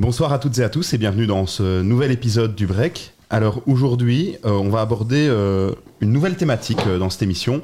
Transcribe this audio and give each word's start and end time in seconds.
Bonsoir 0.00 0.32
à 0.32 0.38
toutes 0.38 0.58
et 0.58 0.62
à 0.62 0.70
tous 0.70 0.94
et 0.94 0.98
bienvenue 0.98 1.26
dans 1.26 1.44
ce 1.44 1.82
nouvel 1.82 2.10
épisode 2.10 2.54
du 2.54 2.66
Break. 2.66 3.12
Alors 3.28 3.60
aujourd'hui, 3.66 4.38
euh, 4.46 4.52
on 4.52 4.70
va 4.70 4.80
aborder 4.80 5.26
euh, 5.28 5.72
une 6.00 6.10
nouvelle 6.10 6.36
thématique 6.36 6.80
euh, 6.86 6.98
dans 6.98 7.10
cette 7.10 7.20
émission. 7.20 7.60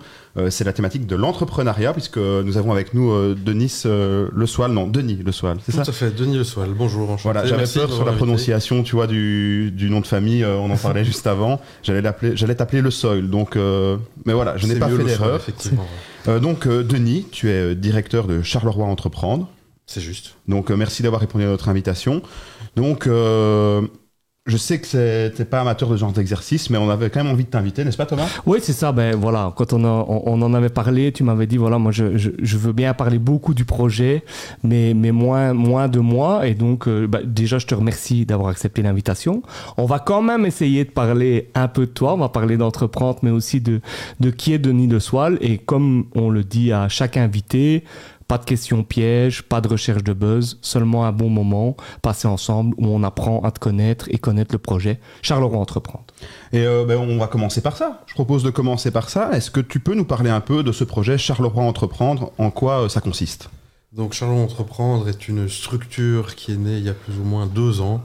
c'est 0.50 0.64
la 0.64 0.74
thématique 0.74 1.06
de 1.06 1.16
l'entrepreneuriat 1.16 1.94
puisque 1.94 2.18
nous 2.18 2.58
avons 2.58 2.72
avec 2.72 2.92
nous 2.92 3.34
Denis 3.34 3.84
Le 3.86 4.44
Soil, 4.44 4.70
non 4.70 4.86
Denis 4.86 5.22
Le 5.24 5.32
Soil, 5.32 5.56
c'est 5.64 5.72
ça 5.72 5.82
Tout 5.82 5.88
à 5.88 5.94
fait, 5.94 6.10
Denis 6.14 6.36
Le 6.36 6.44
Soil. 6.44 6.74
Bonjour, 6.76 7.10
enchanté. 7.10 7.22
Voilà, 7.22 7.46
j'avais 7.46 7.66
peur 7.66 7.90
sur 7.90 8.04
la 8.04 8.12
prononciation, 8.12 8.82
tu 8.82 8.96
vois, 8.96 9.06
du, 9.06 9.70
du, 9.70 9.88
nom 9.88 10.00
de 10.00 10.06
famille. 10.06 10.44
on 10.44 10.70
en 10.70 10.76
parlait 10.76 11.04
juste 11.06 11.26
avant. 11.26 11.58
J'allais 11.82 12.02
l'appeler, 12.02 12.36
j'allais 12.36 12.54
t'appeler 12.54 12.82
Le 12.82 12.90
Soil. 12.90 13.30
Donc, 13.30 13.56
mais 14.26 14.34
voilà, 14.34 14.58
je 14.58 14.66
n'ai 14.66 14.74
pas 14.74 14.90
fait 14.90 15.04
d'erreur. 15.04 15.40
Donc 16.42 16.68
Denis, 16.68 17.24
tu 17.32 17.48
es 17.48 17.74
directeur 17.74 18.26
de 18.26 18.42
Charleroi 18.42 18.84
Entreprendre. 18.84 19.48
C'est 19.86 20.00
juste. 20.00 20.36
Donc 20.48 20.70
merci 20.70 21.02
d'avoir 21.02 21.20
répondu 21.20 21.44
à 21.44 21.48
notre 21.48 21.68
invitation. 21.68 22.22
Donc 22.74 23.06
euh, 23.06 23.86
je 24.46 24.56
sais 24.56 24.80
que 24.80 25.28
tu 25.28 25.38
n'es 25.38 25.44
pas 25.44 25.60
amateur 25.60 25.88
de 25.88 25.96
ce 25.96 26.00
genre 26.00 26.12
d'exercice, 26.12 26.70
mais 26.70 26.78
on 26.78 26.88
avait 26.88 27.10
quand 27.10 27.22
même 27.22 27.32
envie 27.32 27.44
de 27.44 27.50
t'inviter, 27.50 27.84
n'est-ce 27.84 27.96
pas 27.96 28.06
Thomas? 28.06 28.28
Oui, 28.46 28.58
c'est 28.62 28.72
ça. 28.72 28.92
Ben 28.92 29.16
voilà, 29.16 29.52
quand 29.56 29.72
on, 29.72 29.84
on, 29.84 30.42
en 30.42 30.54
avait 30.54 30.68
parlé, 30.68 31.10
tu 31.10 31.24
m'avais 31.24 31.48
dit 31.48 31.56
voilà, 31.56 31.78
moi 31.78 31.90
je, 31.90 32.16
je, 32.16 32.56
veux 32.56 32.72
bien 32.72 32.94
parler 32.94 33.18
beaucoup 33.18 33.54
du 33.54 33.64
projet, 33.64 34.22
mais, 34.62 34.94
mais 34.94 35.10
moins, 35.10 35.52
moins 35.52 35.88
de 35.88 35.98
moi. 35.98 36.46
Et 36.46 36.54
donc 36.54 36.86
euh, 36.86 37.08
ben, 37.08 37.22
déjà, 37.24 37.58
je 37.58 37.66
te 37.66 37.74
remercie 37.74 38.24
d'avoir 38.24 38.50
accepté 38.50 38.82
l'invitation. 38.82 39.42
On 39.76 39.84
va 39.84 39.98
quand 39.98 40.22
même 40.22 40.46
essayer 40.46 40.84
de 40.84 40.90
parler 40.90 41.50
un 41.54 41.66
peu 41.66 41.86
de 41.86 41.90
toi. 41.92 42.14
On 42.14 42.18
va 42.18 42.28
parler 42.28 42.56
d'entreprendre, 42.56 43.18
mais 43.22 43.30
aussi 43.30 43.60
de, 43.60 43.80
de 44.20 44.30
qui 44.30 44.52
est 44.52 44.58
Denis 44.58 44.86
de 44.86 45.00
Soile. 45.00 45.38
Et 45.40 45.58
comme 45.58 46.06
on 46.14 46.30
le 46.30 46.44
dit 46.44 46.72
à 46.72 46.88
chaque 46.88 47.16
invité, 47.16 47.82
pas 48.28 48.38
de 48.38 48.44
questions 48.44 48.82
pièges, 48.82 49.42
pas 49.42 49.60
de 49.60 49.68
recherche 49.68 50.02
de 50.02 50.12
buzz, 50.12 50.58
seulement 50.62 51.04
un 51.04 51.12
bon 51.12 51.30
moment 51.30 51.76
passé 52.02 52.26
ensemble 52.26 52.74
où 52.78 52.86
on 52.86 53.02
apprend 53.02 53.40
à 53.42 53.50
te 53.50 53.60
connaître 53.60 54.06
et 54.10 54.18
connaître 54.18 54.52
le 54.52 54.58
projet. 54.58 55.00
Charleroi 55.22 55.58
Entreprendre. 55.58 56.06
Et 56.52 56.66
euh, 56.66 56.84
ben, 56.84 56.98
on 56.98 57.18
va 57.18 57.28
commencer 57.28 57.60
par 57.60 57.76
ça. 57.76 58.02
Je 58.06 58.14
propose 58.14 58.42
de 58.42 58.50
commencer 58.50 58.90
par 58.90 59.08
ça. 59.08 59.30
Est-ce 59.32 59.50
que 59.50 59.60
tu 59.60 59.80
peux 59.80 59.94
nous 59.94 60.04
parler 60.04 60.30
un 60.30 60.40
peu 60.40 60.62
de 60.62 60.72
ce 60.72 60.84
projet 60.84 61.18
Charleroi 61.18 61.62
Entreprendre? 61.62 62.32
En 62.38 62.50
quoi 62.50 62.84
euh, 62.84 62.88
ça 62.88 63.00
consiste? 63.00 63.48
Donc 63.92 64.12
Charleroi 64.12 64.42
Entreprendre 64.42 65.08
est 65.08 65.28
une 65.28 65.48
structure 65.48 66.34
qui 66.34 66.52
est 66.52 66.56
née 66.56 66.78
il 66.78 66.84
y 66.84 66.88
a 66.88 66.94
plus 66.94 67.18
ou 67.18 67.24
moins 67.24 67.46
deux 67.46 67.80
ans 67.80 68.02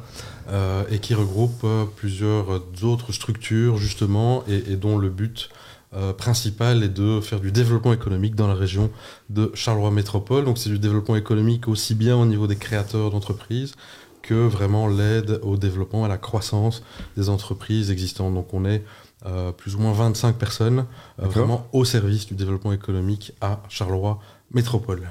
euh, 0.49 0.83
et 0.89 0.99
qui 0.99 1.15
regroupe 1.15 1.65
plusieurs 1.95 2.61
autres 2.83 3.11
structures 3.11 3.77
justement 3.77 4.43
et 4.47 4.75
dont 4.75 4.97
le 4.97 5.09
but 5.09 5.49
euh, 5.93 6.13
principal 6.13 6.83
est 6.83 6.89
de 6.89 7.19
faire 7.19 7.39
du 7.39 7.51
développement 7.51 7.93
économique 7.93 8.35
dans 8.35 8.47
la 8.47 8.53
région 8.53 8.89
de 9.29 9.51
Charleroi 9.53 9.91
Métropole. 9.91 10.45
Donc 10.45 10.57
c'est 10.57 10.69
du 10.69 10.79
développement 10.79 11.15
économique 11.15 11.67
aussi 11.67 11.95
bien 11.95 12.15
au 12.15 12.25
niveau 12.25 12.47
des 12.47 12.55
créateurs 12.55 13.11
d'entreprises 13.11 13.75
que 14.21 14.47
vraiment 14.47 14.87
l'aide 14.87 15.39
au 15.43 15.57
développement, 15.57 16.05
à 16.05 16.07
la 16.07 16.17
croissance 16.17 16.83
des 17.17 17.29
entreprises 17.29 17.91
existantes. 17.91 18.33
Donc 18.33 18.53
on 18.53 18.65
est 18.65 18.83
euh, 19.25 19.51
plus 19.51 19.75
ou 19.75 19.79
moins 19.79 19.93
25 19.93 20.37
personnes 20.37 20.85
euh, 21.21 21.27
vraiment 21.27 21.67
au 21.73 21.85
service 21.85 22.25
du 22.25 22.35
développement 22.35 22.71
économique 22.71 23.33
à 23.41 23.61
Charleroi 23.69 24.19
Métropole. 24.51 25.09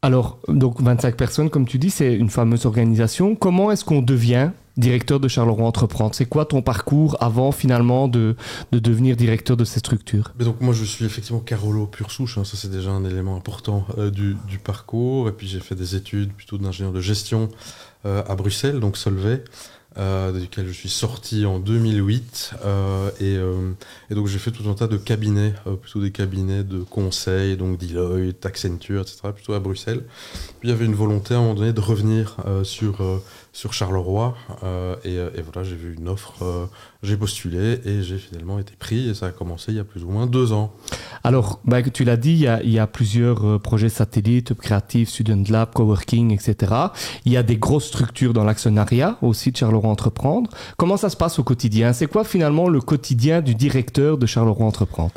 Alors, 0.00 0.38
donc 0.46 0.80
25 0.80 1.16
personnes, 1.16 1.50
comme 1.50 1.66
tu 1.66 1.78
dis, 1.78 1.90
c'est 1.90 2.14
une 2.14 2.30
fameuse 2.30 2.66
organisation. 2.66 3.34
Comment 3.34 3.72
est-ce 3.72 3.84
qu'on 3.84 4.00
devient 4.00 4.50
directeur 4.76 5.18
de 5.18 5.26
Charleroi 5.26 5.66
Entreprendre? 5.66 6.14
C'est 6.14 6.26
quoi 6.26 6.44
ton 6.44 6.62
parcours 6.62 7.16
avant 7.20 7.50
finalement 7.50 8.06
de, 8.06 8.36
devenir 8.70 9.16
directeur 9.16 9.56
de 9.56 9.64
ces 9.64 9.80
structures? 9.80 10.32
Mais 10.38 10.44
donc 10.44 10.60
moi 10.60 10.72
je 10.72 10.84
suis 10.84 11.04
effectivement 11.04 11.40
Carolo 11.40 11.86
pure 11.86 12.12
souche, 12.12 12.38
hein. 12.38 12.44
ça 12.44 12.56
c'est 12.56 12.70
déjà 12.70 12.90
un 12.90 13.04
élément 13.04 13.36
important 13.36 13.86
euh, 13.98 14.10
du, 14.10 14.36
parcours. 14.62 15.28
Et 15.28 15.32
puis 15.32 15.48
j'ai 15.48 15.58
fait 15.58 15.74
des 15.74 15.96
études 15.96 16.32
plutôt 16.32 16.58
d'ingénieur 16.58 16.92
de 16.92 17.00
gestion 17.00 17.48
euh, 18.06 18.22
à 18.28 18.36
Bruxelles, 18.36 18.78
donc 18.78 18.96
Solvay. 18.96 19.42
Euh, 19.98 20.30
duquel 20.30 20.68
je 20.68 20.72
suis 20.72 20.88
sorti 20.88 21.44
en 21.44 21.58
2008. 21.58 22.52
Euh, 22.64 23.10
euh, 23.20 23.72
et, 24.10 24.14
donc 24.14 24.28
j'ai 24.28 24.38
fait 24.38 24.52
tout 24.52 24.68
un 24.68 24.74
tas 24.74 24.86
de 24.86 24.96
cabinets, 24.96 25.54
plutôt 25.82 26.00
des 26.00 26.12
cabinets 26.12 26.62
de 26.62 26.80
conseil, 26.80 27.56
donc 27.56 27.78
Deloitte, 27.78 28.46
Accenture, 28.46 29.02
etc., 29.02 29.18
plutôt 29.34 29.54
à 29.54 29.60
Bruxelles. 29.60 30.04
Puis 30.60 30.68
il 30.68 30.70
y 30.70 30.72
avait 30.72 30.84
une 30.84 30.94
volonté 30.94 31.34
à 31.34 31.38
un 31.38 31.40
moment 31.40 31.54
donné 31.54 31.72
de 31.72 31.80
revenir 31.80 32.36
sur, 32.62 33.02
sur 33.58 33.72
Charleroi. 33.72 34.34
Et, 35.04 35.14
et, 35.14 35.42
voilà, 35.42 35.68
j'ai 35.68 35.74
vu 35.74 35.96
une 35.98 36.08
offre 36.08 36.68
j'ai 37.02 37.16
postulé 37.16 37.80
et 37.84 38.02
j'ai 38.02 38.18
finalement 38.18 38.58
été 38.58 38.72
pris 38.76 39.08
et 39.08 39.14
ça 39.14 39.26
a 39.26 39.30
commencé 39.30 39.70
il 39.70 39.76
y 39.76 39.80
a 39.80 39.84
plus 39.84 40.02
ou 40.02 40.10
moins 40.10 40.26
deux 40.26 40.52
ans. 40.52 40.72
Alors, 41.22 41.60
bah, 41.64 41.82
tu 41.82 42.04
l'as 42.04 42.16
dit, 42.16 42.44
il 42.64 42.70
y, 42.70 42.78
a, 42.78 42.86
plusieurs 42.86 43.46
euh, 43.46 43.58
projets 43.58 43.88
satellites, 43.88 44.54
Creative, 44.54 45.08
Student 45.08 45.44
Lab, 45.48 45.72
Coworking, 45.72 46.32
etc. 46.32 46.72
Il 47.24 47.32
y 47.32 47.36
a 47.36 47.42
des 47.42 47.56
grosses 47.56 47.86
structures 47.86 48.32
dans 48.32 48.44
l'actionnariat 48.44 49.16
aussi 49.22 49.52
de 49.52 49.56
Charleroi 49.56 49.90
Entreprendre. 49.90 50.50
Comment 50.76 50.96
ça 50.96 51.08
se 51.08 51.16
passe 51.16 51.38
au 51.38 51.44
quotidien? 51.44 51.92
C'est 51.92 52.06
quoi 52.06 52.24
finalement 52.24 52.68
le 52.68 52.80
quotidien 52.80 53.42
du 53.42 53.54
directeur 53.54 54.18
de 54.18 54.26
Charleroi 54.26 54.66
Entreprendre? 54.66 55.12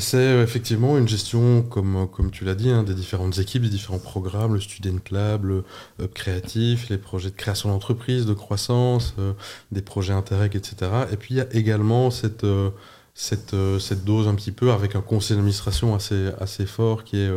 C'est 0.00 0.16
euh, 0.16 0.42
effectivement 0.42 0.98
une 0.98 1.06
gestion, 1.06 1.62
comme, 1.62 1.96
euh, 1.96 2.06
comme 2.06 2.32
tu 2.32 2.44
l'as 2.44 2.56
dit, 2.56 2.70
hein, 2.70 2.82
des 2.82 2.94
différentes 2.94 3.38
équipes, 3.38 3.62
des 3.62 3.68
différents 3.68 4.00
programmes, 4.00 4.54
le 4.54 4.60
Student 4.60 4.98
Lab, 5.12 5.44
le 5.44 5.64
Hub 6.00 6.12
Créatif, 6.12 6.88
les 6.88 6.98
projets 6.98 7.30
de 7.30 7.36
création 7.36 7.68
d'entreprise, 7.68 8.26
de 8.26 8.34
croissance, 8.34 9.14
euh, 9.20 9.34
des 9.70 9.82
projets 9.82 10.12
Interreg, 10.12 10.56
etc. 10.56 10.90
Et 11.12 11.16
puis 11.16 11.34
il 11.34 11.36
y 11.36 11.40
a 11.40 11.46
également 11.54 12.10
cette, 12.10 12.44
cette, 13.14 13.54
cette 13.78 14.04
dose 14.04 14.26
un 14.26 14.34
petit 14.34 14.50
peu 14.52 14.72
avec 14.72 14.96
un 14.96 15.00
conseil 15.00 15.36
d'administration 15.36 15.94
assez, 15.94 16.30
assez 16.40 16.66
fort 16.66 17.04
qui 17.04 17.18
est 17.18 17.30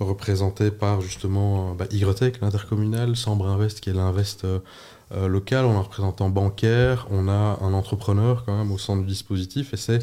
représenté 0.00 0.70
par 0.72 1.00
justement 1.00 1.74
bah, 1.74 1.86
YTech, 1.92 2.40
l'intercommunal, 2.40 3.16
Sambre 3.16 3.46
Invest 3.46 3.80
qui 3.80 3.90
est 3.90 3.94
l'invest 3.94 4.44
local, 5.12 5.64
on 5.64 5.72
a 5.72 5.78
un 5.78 5.82
représentant 5.82 6.30
bancaire, 6.30 7.08
on 7.10 7.28
a 7.28 7.58
un 7.60 7.72
entrepreneur 7.72 8.44
quand 8.44 8.56
même 8.56 8.70
au 8.70 8.78
centre 8.78 9.02
du 9.02 9.08
dispositif 9.08 9.74
et 9.74 9.76
c'est 9.76 10.00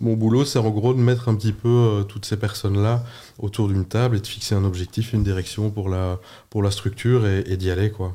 mon 0.00 0.14
boulot, 0.14 0.44
c'est 0.44 0.58
en 0.58 0.70
gros 0.70 0.94
de 0.94 1.00
mettre 1.00 1.28
un 1.28 1.34
petit 1.34 1.52
peu 1.52 1.68
euh, 1.68 2.02
toutes 2.02 2.24
ces 2.24 2.36
personnes-là 2.36 3.04
autour 3.38 3.68
d'une 3.68 3.84
table 3.84 4.16
et 4.16 4.20
de 4.20 4.26
fixer 4.26 4.54
un 4.54 4.64
objectif, 4.64 5.12
une 5.12 5.22
direction 5.22 5.70
pour 5.70 5.88
la, 5.88 6.18
pour 6.50 6.62
la 6.62 6.70
structure 6.70 7.26
et, 7.26 7.56
d'y 7.56 7.70
aller. 7.70 7.90
Quoi. 7.90 8.14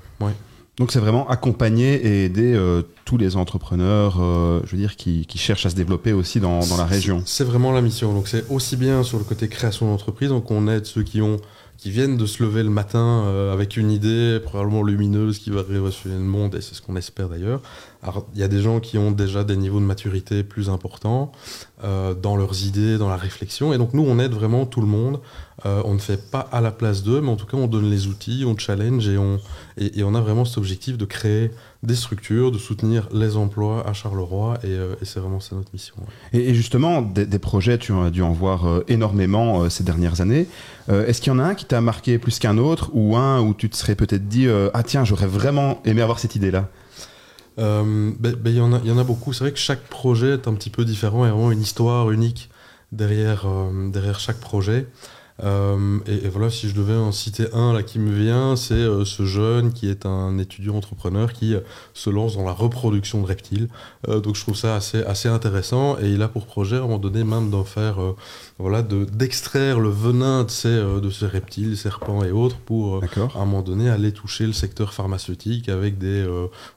Donc 0.77 0.91
c'est 0.91 0.99
vraiment 0.99 1.29
accompagner 1.29 1.95
et 1.95 2.25
aider 2.25 2.53
euh, 2.53 2.81
tous 3.05 3.17
les 3.17 3.35
entrepreneurs, 3.35 4.17
euh, 4.19 4.61
je 4.65 4.71
veux 4.71 4.77
dire, 4.77 4.95
qui, 4.95 5.25
cherchent 5.35 5.65
à 5.65 5.69
se 5.69 5.75
développer 5.75 6.13
aussi 6.13 6.39
dans, 6.39 6.65
dans 6.65 6.77
la 6.77 6.85
région. 6.85 7.21
C'est 7.25 7.43
vraiment 7.43 7.71
la 7.71 7.81
mission. 7.81 8.13
Donc 8.13 8.27
c'est 8.27 8.49
aussi 8.49 8.77
bien 8.77 9.03
sur 9.03 9.17
le 9.17 9.23
côté 9.23 9.47
création 9.47 9.87
d'entreprise, 9.87 10.29
donc 10.29 10.49
on 10.51 10.67
aide 10.67 10.85
ceux 10.85 11.03
qui 11.03 11.21
ont 11.21 11.37
qui 11.83 11.91
viennent 11.91 12.15
de 12.15 12.25
se 12.25 12.41
lever 12.41 12.63
le 12.63 12.69
matin 12.69 13.51
avec 13.51 13.75
une 13.75 13.91
idée 13.91 14.39
probablement 14.41 14.83
lumineuse 14.83 15.37
qui 15.37 15.49
va 15.49 15.63
révolutionner 15.63 16.15
le 16.15 16.21
monde, 16.21 16.55
et 16.55 16.61
c'est 16.61 16.75
ce 16.75 16.81
qu'on 16.81 16.95
espère 16.95 17.27
d'ailleurs, 17.27 17.59
alors, 18.03 18.27
il 18.33 18.41
y 18.41 18.43
a 18.43 18.49
des 18.49 18.61
gens 18.61 18.81
qui 18.81 18.97
ont 18.97 19.11
déjà 19.11 19.45
des 19.45 19.55
niveaux 19.55 19.79
de 19.79 19.85
maturité 19.85 20.43
plus 20.43 20.69
importants 20.69 21.31
euh, 21.83 22.13
dans 22.13 22.35
leurs 22.35 22.65
idées, 22.65 22.97
dans 22.97 23.07
la 23.07 23.15
réflexion. 23.15 23.73
Et 23.73 23.77
donc, 23.77 23.93
nous, 23.93 24.03
on 24.05 24.19
aide 24.19 24.33
vraiment 24.33 24.65
tout 24.65 24.81
le 24.81 24.87
monde. 24.87 25.21
Euh, 25.65 25.81
on 25.85 25.93
ne 25.93 25.99
fait 25.99 26.29
pas 26.29 26.41
à 26.51 26.59
la 26.59 26.71
place 26.71 27.03
d'eux, 27.03 27.21
mais 27.21 27.29
en 27.29 27.37
tout 27.37 27.45
cas, 27.45 27.55
on 27.55 27.67
donne 27.67 27.89
les 27.89 28.07
outils, 28.07 28.43
on 28.45 28.57
challenge 28.57 29.07
et 29.07 29.17
on, 29.17 29.39
et, 29.77 30.03
on 30.03 30.15
a 30.15 30.21
vraiment 30.21 30.43
cet 30.43 30.57
objectif 30.57 30.97
de 30.97 31.05
créer 31.05 31.51
des 31.83 31.95
structures, 31.95 32.51
de 32.51 32.57
soutenir 32.57 33.07
les 33.13 33.37
emplois 33.37 33.87
à 33.87 33.93
Charleroi. 33.93 34.57
Et, 34.63 34.67
euh, 34.67 34.95
c'est 35.03 35.19
vraiment 35.19 35.39
ça 35.39 35.55
notre 35.55 35.71
mission. 35.73 35.95
Et, 36.31 36.53
justement, 36.55 37.01
des, 37.01 37.39
projets, 37.39 37.77
tu 37.77 37.93
as 37.93 38.09
dû 38.09 38.23
en 38.23 38.31
voir 38.31 38.81
énormément 38.87 39.69
ces 39.69 39.83
dernières 39.83 40.21
années. 40.21 40.47
Est-ce 40.87 41.21
qu'il 41.21 41.31
y 41.31 41.35
en 41.35 41.39
a 41.39 41.43
un 41.43 41.55
qui 41.55 41.65
t'a 41.65 41.81
marqué 41.81 42.17
plus 42.17 42.39
qu'un 42.39 42.57
autre 42.57 42.89
ou 42.93 43.15
un 43.17 43.41
où 43.41 43.53
tu 43.53 43.69
te 43.69 43.75
serais 43.75 43.95
peut-être 43.95 44.27
dit 44.27 44.47
Ah, 44.73 44.83
tiens, 44.83 45.03
j'aurais 45.03 45.27
vraiment 45.27 45.81
aimé 45.85 46.01
avoir 46.01 46.19
cette 46.19 46.35
idée-là? 46.35 46.69
Euh, 47.59 48.11
ben, 48.19 48.35
ben, 48.35 48.49
il 48.49 48.57
y, 48.57 48.61
en 48.61 48.73
a, 48.73 48.79
y 48.79 48.91
en 48.91 48.97
a 48.97 49.03
beaucoup. 49.03 49.33
C'est 49.33 49.43
vrai 49.43 49.51
que 49.51 49.59
chaque 49.59 49.83
projet 49.83 50.33
est 50.33 50.47
un 50.47 50.53
petit 50.53 50.69
peu 50.69 50.85
différent. 50.85 51.25
Il 51.25 51.27
y 51.27 51.31
a 51.31 51.33
vraiment 51.33 51.51
une 51.51 51.61
histoire 51.61 52.11
unique 52.11 52.49
derrière, 52.91 53.45
euh, 53.47 53.89
derrière 53.89 54.19
chaque 54.19 54.39
projet. 54.39 54.87
Euh, 55.41 55.99
et, 56.05 56.27
voilà, 56.29 56.49
si 56.49 56.69
je 56.69 56.75
devais 56.75 56.95
en 56.95 57.11
citer 57.11 57.47
un 57.53 57.73
là 57.73 57.83
qui 57.83 57.99
me 57.99 58.11
vient, 58.11 58.55
c'est 58.55 58.73
euh, 58.73 59.03
ce 59.03 59.25
jeune 59.25 59.73
qui 59.73 59.89
est 59.89 60.05
un 60.05 60.37
étudiant 60.37 60.75
entrepreneur 60.75 61.33
qui 61.33 61.55
euh, 61.55 61.61
se 61.93 62.09
lance 62.09 62.35
dans 62.35 62.45
la 62.45 62.51
reproduction 62.51 63.21
de 63.21 63.27
reptiles. 63.27 63.67
donc 64.07 64.35
je 64.35 64.41
trouve 64.41 64.55
ça 64.55 64.75
assez, 64.75 65.03
assez 65.03 65.29
intéressant 65.29 65.97
et 65.99 66.09
il 66.09 66.21
a 66.21 66.27
pour 66.27 66.45
projet 66.45 66.75
à 66.75 66.79
un 66.79 66.81
moment 66.83 66.97
donné 66.97 67.23
même 67.23 67.49
d'en 67.49 67.63
faire, 67.63 67.97
voilà, 68.59 68.81
d'extraire 68.81 69.79
le 69.79 69.89
venin 69.89 70.43
de 70.43 70.51
ces, 70.51 70.69
de 70.69 71.09
ces 71.09 71.25
reptiles, 71.25 71.77
serpents 71.77 72.23
et 72.23 72.31
autres 72.31 72.57
pour 72.57 73.03
à 73.03 73.39
un 73.39 73.45
moment 73.45 73.61
donné 73.61 73.89
aller 73.89 74.11
toucher 74.11 74.45
le 74.45 74.53
secteur 74.53 74.93
pharmaceutique 74.93 75.69
avec 75.69 75.97
des, 75.97 76.25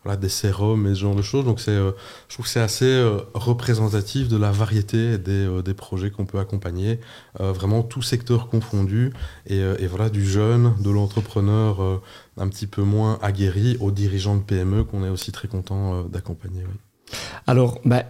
voilà, 0.05 0.17
des 0.17 0.29
sérums 0.29 0.87
et 0.87 0.94
ce 0.94 1.00
genre 1.00 1.14
de 1.14 1.23
choses. 1.23 1.44
Donc 1.44 1.61
c'est, 1.61 1.76
je 1.76 2.35
trouve 2.35 2.47
que 2.47 2.50
c'est 2.50 2.61
assez 2.61 3.05
représentatif 3.35 4.29
de 4.29 4.37
la 4.37 4.53
variété 4.53 5.19
des, 5.19 5.49
des 5.64 5.75
projets 5.75 6.11
qu'on 6.11 6.26
peut 6.26 6.38
accompagner. 6.38 7.00
vraiment 7.38 7.82
tout 7.82 8.03
secteur 8.03 8.45
confondus, 8.48 9.12
euh, 9.50 9.76
et, 9.78 9.87
voilà, 9.87 10.10
du 10.10 10.25
jeune, 10.25 10.75
de 10.81 10.90
l'entrepreneur 10.90 11.82
euh, 11.82 12.02
un 12.37 12.48
petit 12.48 12.66
peu 12.66 12.82
moins 12.82 13.19
aguerri, 13.22 13.76
aux 13.81 13.90
dirigeants 13.90 14.37
de 14.37 14.43
PME 14.43 14.84
qu'on 14.84 15.04
est 15.04 15.08
aussi 15.08 15.32
très 15.32 15.48
content 15.48 15.94
euh, 15.94 16.02
d'accompagner. 16.04 16.62
Alors, 17.46 17.81
bah, 17.84 18.04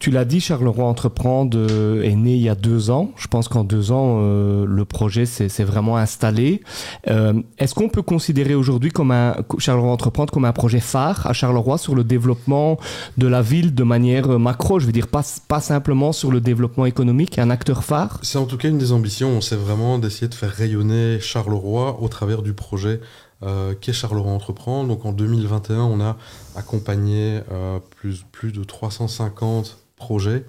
tu 0.00 0.10
l'as 0.10 0.24
dit, 0.24 0.40
Charleroi 0.40 0.84
Entreprendre 0.84 1.56
euh, 1.56 2.02
est 2.02 2.16
né 2.16 2.34
il 2.34 2.42
y 2.42 2.48
a 2.48 2.56
deux 2.56 2.90
ans. 2.90 3.12
Je 3.16 3.28
pense 3.28 3.46
qu'en 3.46 3.62
deux 3.62 3.92
ans, 3.92 4.18
euh, 4.18 4.66
le 4.66 4.84
projet 4.84 5.26
s'est 5.26 5.64
vraiment 5.64 5.96
installé. 5.96 6.62
Euh, 7.08 7.40
est-ce 7.56 7.76
qu'on 7.76 7.88
peut 7.88 8.02
considérer 8.02 8.56
aujourd'hui 8.56 8.90
comme 8.90 9.12
un 9.12 9.36
Charleroi 9.58 9.92
Entreprendre 9.92 10.32
comme 10.32 10.44
un 10.44 10.52
projet 10.52 10.80
phare 10.80 11.24
à 11.26 11.32
Charleroi 11.32 11.78
sur 11.78 11.94
le 11.94 12.02
développement 12.02 12.78
de 13.16 13.28
la 13.28 13.42
ville 13.42 13.72
de 13.72 13.84
manière 13.84 14.40
macro? 14.40 14.80
Je 14.80 14.86
veux 14.86 14.92
dire, 14.92 15.06
pas, 15.06 15.22
simplement 15.60 16.10
sur 16.10 16.32
le 16.32 16.40
développement 16.40 16.86
économique, 16.86 17.38
un 17.38 17.50
acteur 17.50 17.84
phare? 17.84 18.18
C'est 18.22 18.38
en 18.38 18.46
tout 18.46 18.56
cas 18.56 18.68
une 18.68 18.78
des 18.78 18.90
ambitions. 18.90 19.40
C'est 19.40 19.56
vraiment 19.56 20.00
d'essayer 20.00 20.26
de 20.26 20.34
faire 20.34 20.50
rayonner 20.50 21.20
Charleroi 21.20 22.02
au 22.02 22.08
travers 22.08 22.42
du 22.42 22.54
projet 22.54 23.00
euh, 23.42 23.74
qu'est 23.80 23.94
Charleroi 23.94 24.32
Entreprendre. 24.32 24.88
Donc 24.88 25.06
en 25.06 25.12
2021, 25.12 25.80
on 25.80 26.00
a 26.00 26.18
accompagné 26.56 27.40
euh, 27.50 27.78
plus, 27.96 28.52
de 28.52 28.64
350 28.64 29.78
projets. 29.96 30.44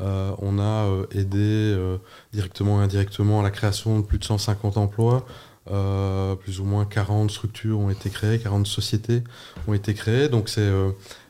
Euh, 0.00 0.32
on 0.38 0.58
a 0.58 0.88
aidé 1.12 1.76
directement 2.32 2.80
et 2.80 2.84
indirectement 2.84 3.40
à 3.40 3.42
la 3.42 3.50
création 3.50 4.00
de 4.00 4.04
plus 4.04 4.18
de 4.18 4.24
150 4.24 4.76
emplois. 4.76 5.24
plus 6.40 6.58
ou 6.58 6.64
moins 6.64 6.84
40 6.84 7.30
structures 7.30 7.78
ont 7.78 7.90
été 7.90 8.10
créées, 8.10 8.40
40 8.40 8.66
sociétés 8.66 9.22
ont 9.68 9.74
été 9.74 9.94
créées. 9.94 10.28
Donc 10.28 10.48
c'est 10.48 10.70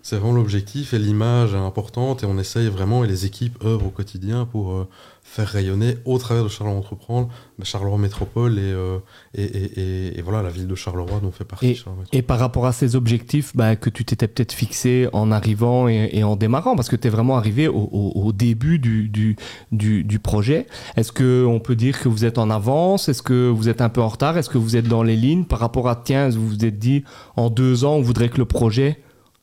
c'est 0.00 0.16
vraiment 0.16 0.32
l'objectif 0.32 0.94
et 0.94 0.98
l'image 0.98 1.54
importante 1.54 2.22
et 2.22 2.26
on 2.26 2.38
essaye 2.38 2.68
vraiment 2.68 3.04
et 3.04 3.06
les 3.06 3.26
équipes 3.26 3.62
œuvrent 3.62 3.88
au 3.88 3.90
quotidien 3.90 4.46
pour 4.46 4.86
faire 5.32 5.48
rayonner 5.48 5.96
au 6.04 6.18
travers 6.18 6.44
de 6.44 6.48
Charleroi 6.50 6.78
Entreprendre, 6.78 7.28
bah, 7.58 7.64
Charleroi 7.64 7.96
Métropole 7.96 8.56
euh, 8.58 8.98
et, 9.34 9.44
et, 9.44 10.18
et, 10.18 10.22
voilà 10.22 10.42
la 10.42 10.50
ville 10.50 10.66
de 10.66 10.74
Charleroi 10.74 11.20
dont 11.20 11.32
fait 11.32 11.46
partie 11.46 11.82
Et 12.12 12.20
par 12.20 12.38
rapport 12.38 12.66
à 12.66 12.72
ces 12.72 12.96
objectifs 12.96 13.56
bah, 13.56 13.74
que 13.74 13.88
tu 13.88 14.04
t'étais 14.04 14.28
peut-être 14.28 14.52
fixé 14.52 15.08
en 15.14 15.32
arrivant 15.32 15.88
et, 15.88 16.22
en 16.22 16.36
démarrant, 16.36 16.76
parce 16.76 16.90
que 16.90 16.96
tu 16.96 17.08
es 17.08 17.10
vraiment 17.10 17.38
arrivé 17.38 17.66
au, 17.66 18.12
au, 18.14 18.32
début 18.32 18.78
du, 18.78 19.08
du, 19.08 19.36
du, 19.72 20.04
du 20.04 20.18
projet, 20.18 20.66
est-ce 20.96 21.12
qu'on 21.12 21.60
peut 21.60 21.76
dire 21.76 21.98
que 21.98 22.10
vous 22.10 22.26
êtes 22.26 22.36
en 22.36 22.50
avance? 22.50 23.08
Est-ce 23.08 23.22
que 23.22 23.48
vous 23.48 23.70
êtes 23.70 23.80
un 23.80 23.88
peu 23.88 24.02
en 24.02 24.08
retard? 24.08 24.36
Est-ce 24.36 24.50
que 24.50 24.58
vous 24.58 24.76
êtes 24.76 24.86
dans 24.86 25.02
les 25.02 25.16
lignes? 25.16 25.44
Par 25.44 25.60
rapport 25.60 25.88
à, 25.88 25.96
tiens, 25.96 26.28
vous 26.28 26.46
vous 26.46 26.64
êtes 26.66 26.78
dit, 26.78 27.04
en 27.36 27.48
deux 27.48 27.86
ans, 27.86 27.94
on 27.94 28.02
voudrait 28.02 28.28
que 28.28 28.38
le 28.38 28.44
projet 28.44 28.98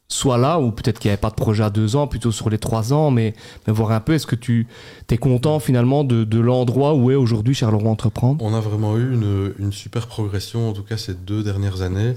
soit 0.09 0.39
là, 0.39 0.59
ou 0.59 0.71
peut-être 0.71 0.99
qu'il 0.99 1.09
n'y 1.09 1.13
avait 1.13 1.21
pas 1.21 1.29
de 1.29 1.35
projet 1.35 1.63
à 1.63 1.69
deux 1.69 1.95
ans, 1.95 2.07
plutôt 2.07 2.31
sur 2.31 2.49
les 2.49 2.57
trois 2.57 2.93
ans, 2.93 3.11
mais, 3.11 3.35
mais 3.67 3.73
voir 3.73 3.91
un 3.91 3.99
peu, 3.99 4.13
est-ce 4.13 4.25
que 4.25 4.35
tu 4.35 4.67
es 5.09 5.17
content 5.17 5.59
finalement 5.59 6.03
de, 6.03 6.39
l'endroit 6.39 6.95
où 6.95 7.11
est 7.11 7.15
aujourd'hui 7.15 7.53
Charleroi 7.53 7.89
Entreprendre? 7.89 8.43
On 8.43 8.53
a 8.53 8.59
vraiment 8.59 8.97
eu 8.97 9.13
une, 9.13 9.71
super 9.71 10.07
progression, 10.07 10.69
en 10.69 10.73
tout 10.73 10.83
cas 10.83 10.97
ces 10.97 11.13
deux 11.13 11.43
dernières 11.43 11.83
années, 11.83 12.15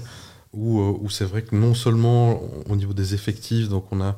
où, 0.53 0.79
euh, 0.79 0.97
où 1.01 1.09
c'est 1.09 1.25
vrai 1.25 1.43
que 1.43 1.55
non 1.55 1.75
seulement 1.75 2.41
au 2.67 2.75
niveau 2.75 2.93
des 2.93 3.13
effectifs, 3.13 3.69
donc 3.69 3.85
on 3.91 4.01
a 4.01 4.15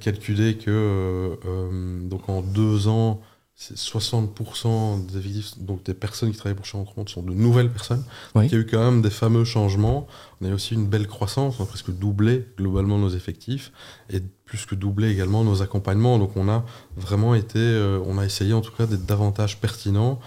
calculé 0.00 0.56
que 0.56 0.70
euh, 0.70 1.36
euh 1.46 2.00
donc 2.08 2.28
en 2.28 2.42
deux 2.42 2.88
ans, 2.88 3.20
60% 3.70 5.06
des 5.06 5.18
effectifs, 5.18 5.58
donc 5.58 5.84
des 5.84 5.94
personnes 5.94 6.30
qui 6.30 6.36
travaillent 6.36 6.56
pour 6.56 6.66
Charles 6.66 6.82
Entreprendre 6.82 7.10
sont 7.10 7.22
de 7.22 7.32
nouvelles 7.32 7.70
personnes. 7.70 8.04
il 8.36 8.50
y 8.50 8.54
a 8.54 8.58
eu 8.58 8.66
quand 8.66 8.82
même 8.82 9.02
des 9.02 9.10
fameux 9.10 9.44
changements. 9.44 10.06
On 10.40 10.46
a 10.46 10.48
eu 10.48 10.52
aussi 10.52 10.74
une 10.74 10.86
belle 10.86 11.06
croissance, 11.06 11.60
on 11.60 11.62
a 11.62 11.66
presque 11.66 11.90
doublé 11.90 12.46
globalement 12.58 12.98
nos 12.98 13.10
effectifs 13.10 13.72
et 14.10 14.20
plus 14.44 14.66
que 14.66 14.74
doublé 14.74 15.10
également 15.10 15.44
nos 15.44 15.62
accompagnements. 15.62 16.18
Donc 16.18 16.36
on 16.36 16.48
a 16.48 16.64
vraiment 16.96 17.34
été, 17.34 17.58
euh, 17.58 18.00
on 18.04 18.18
a 18.18 18.24
essayé 18.24 18.52
en 18.52 18.60
tout 18.60 18.72
cas 18.72 18.86
d'être 18.86 19.06
davantage 19.06 19.60
pertinent, 19.60 20.18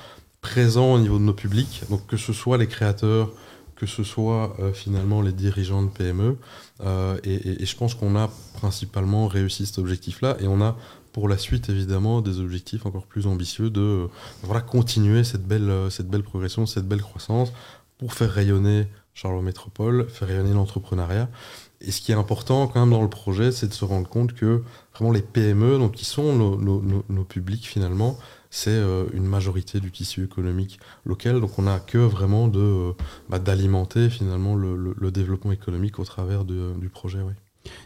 présent 0.41 0.93
au 0.93 0.99
niveau 0.99 1.17
de 1.17 1.23
nos 1.23 1.33
publics, 1.33 1.83
donc 1.89 2.05
que 2.07 2.17
ce 2.17 2.31
soit 2.31 2.57
les 2.57 2.67
créateurs, 2.67 3.31
que 3.75 3.85
ce 3.85 4.03
soit 4.03 4.55
euh, 4.59 4.71
finalement 4.71 5.21
les 5.21 5.33
dirigeants 5.33 5.83
de 5.83 5.89
PME. 5.89 6.37
Euh, 6.81 7.17
et, 7.23 7.61
et, 7.61 7.65
je 7.65 7.75
pense 7.75 7.93
qu'on 7.93 8.15
a 8.15 8.29
principalement 8.53 9.27
réussi 9.27 9.65
cet 9.65 9.79
objectif-là 9.79 10.37
et 10.39 10.47
on 10.47 10.61
a 10.61 10.77
pour 11.15 11.29
la 11.29 11.37
suite 11.37 11.69
évidemment 11.69 12.19
des 12.19 12.41
objectifs 12.41 12.85
encore 12.85 13.05
plus 13.05 13.25
ambitieux 13.25 13.69
de 13.69 13.79
euh, 13.79 14.07
voilà, 14.43 14.59
continuer 14.59 15.23
cette 15.23 15.47
belle, 15.47 15.69
euh, 15.69 15.89
cette 15.89 16.09
belle 16.09 16.23
progression, 16.23 16.65
cette 16.65 16.89
belle 16.89 17.01
croissance 17.01 17.53
pour 17.97 18.13
faire 18.13 18.29
rayonner 18.29 18.89
Charleroi 19.13 19.41
Métropole, 19.41 20.09
faire 20.09 20.27
rayonner 20.27 20.51
l'entrepreneuriat. 20.51 21.29
Et 21.79 21.93
ce 21.93 22.01
qui 22.01 22.11
est 22.11 22.15
important 22.15 22.67
quand 22.67 22.81
même 22.81 22.89
dans 22.89 23.01
le 23.01 23.09
projet, 23.09 23.53
c'est 23.53 23.69
de 23.69 23.73
se 23.73 23.85
rendre 23.85 24.09
compte 24.09 24.33
que 24.33 24.61
vraiment 24.93 25.13
les 25.13 25.21
PME, 25.21 25.77
donc 25.77 25.93
qui 25.93 26.03
sont 26.03 26.35
nos, 26.35 27.23
publics 27.23 27.65
finalement, 27.65 28.19
c'est 28.49 28.71
euh, 28.71 29.05
une 29.13 29.25
majorité 29.25 29.79
du 29.79 29.93
tissu 29.93 30.25
économique 30.25 30.81
local. 31.05 31.39
Donc 31.39 31.57
on 31.57 31.61
n'a 31.61 31.79
que 31.79 31.97
vraiment 31.97 32.49
de 32.49 32.91
bah, 33.29 33.39
d'alimenter 33.39 34.09
finalement 34.09 34.53
le, 34.53 35.11
développement 35.11 35.53
économique 35.53 35.97
au 35.97 36.03
travers 36.03 36.43
du 36.43 36.89
projet. 36.89 37.21
Oui. 37.21 37.31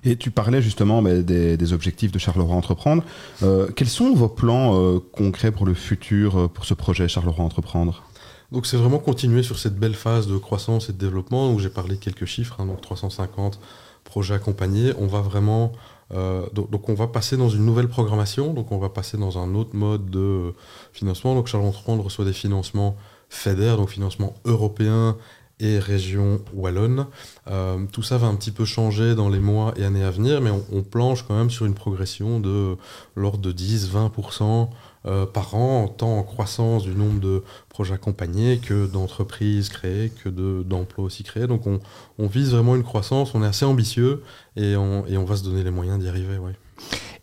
Et 0.04 0.16
tu 0.16 0.32
parlais 0.32 0.62
justement 0.62 1.02
bah, 1.02 1.22
des, 1.22 1.74
objectifs 1.74 2.12
de 2.12 2.20
Charleroi 2.20 2.56
Entreprendre. 2.56 3.04
Euh, 3.44 3.70
quels 3.76 3.90
sont 3.90 4.14
vos 4.14 4.30
plans 4.30 4.80
euh, 4.80 5.00
concrets 5.00 5.52
pour 5.52 5.66
le 5.66 5.74
futur, 5.74 6.38
euh, 6.38 6.48
pour 6.48 6.66
ce 6.66 6.74
projet 6.74 7.08
Charleroi 7.08 7.44
Entreprendre? 7.44 8.04
Donc 8.52 8.66
c'est 8.66 8.78
vraiment 8.78 8.98
continuer 8.98 9.44
sur 9.44 9.60
cette 9.60 9.76
belle 9.76 9.94
phase 9.94 10.28
de 10.28 10.38
croissance 10.38 10.90
et 10.90 10.94
de 10.94 10.98
développement. 10.98 11.50
Donc 11.50 11.60
j'ai 11.60 11.70
parlé 11.70 11.96
de 11.96 12.00
quelques 12.00 12.26
chiffres, 12.26 12.58
hein, 12.60 12.66
donc 12.66 12.82
350 12.82 13.60
projets 14.04 14.34
accompagnés. 14.34 14.94
On 14.98 15.08
va 15.08 15.22
vraiment 15.22 15.72
donc, 16.12 16.90
on 16.90 16.96
va 16.96 17.06
passer 17.06 17.38
dans 17.38 17.50
une 17.50 17.64
nouvelle 17.64 17.88
programmation. 17.88 18.54
Donc 18.54 18.72
on 18.72 18.80
va 18.80 18.90
passer 18.90 19.16
dans 19.16 19.38
un 19.38 19.54
autre 19.54 19.76
mode 19.76 20.10
de 20.10 20.56
financement. 20.92 21.36
Donc 21.36 21.46
Charleroi 21.46 21.70
Entreprendre 21.70 22.04
reçoit 22.04 22.26
des 22.26 22.34
financements 22.34 22.98
FEDER, 23.30 23.76
donc 23.78 23.90
financement 23.90 24.34
européen 24.46 25.16
et 25.60 25.80
région 25.80 26.42
wallonne. 26.54 27.08
Euh, 27.50 27.86
tout 27.92 28.04
ça 28.04 28.18
va 28.18 28.28
un 28.28 28.36
petit 28.36 28.52
peu 28.52 28.66
changer 28.66 29.16
dans 29.16 29.30
les 29.30 29.40
mois 29.40 29.74
et 29.76 29.84
années 29.84 30.04
à 30.04 30.12
venir, 30.12 30.42
mais 30.42 30.52
on, 30.72 30.84
planche 30.84 31.24
quand 31.24 31.38
même 31.38 31.50
sur 31.50 31.66
une 31.66 31.74
progression 31.74 32.40
de 32.40 32.76
l'ordre 33.16 33.40
de 33.40 33.52
10-20% 33.52 34.70
euh, 35.06 35.26
par 35.26 35.56
an, 35.56 35.88
tant 35.88 36.18
en 36.18 36.24
croissance 36.24 36.84
du 36.84 36.96
nombre 36.96 37.20
de 37.20 37.44
projets 37.70 37.94
accompagnés 37.94 38.60
que 38.60 38.88
d'entreprises 38.88 39.70
créées, 39.70 40.12
que 40.24 40.30
d'emplois 40.64 41.06
aussi 41.06 41.24
créés. 41.24 41.48
Donc 41.48 41.68
on, 41.68 42.28
vise 42.28 42.52
vraiment 42.52 42.76
une 42.76 42.84
croissance, 42.84 43.36
on 43.36 43.44
est 43.44 43.48
assez 43.48 43.66
ambitieux 43.66 44.24
et 44.56 44.76
on, 44.76 45.26
va 45.26 45.36
se 45.36 45.44
donner 45.44 45.64
les 45.64 45.72
moyens 45.72 46.00
d'y 46.00 46.08
arriver. 46.08 46.38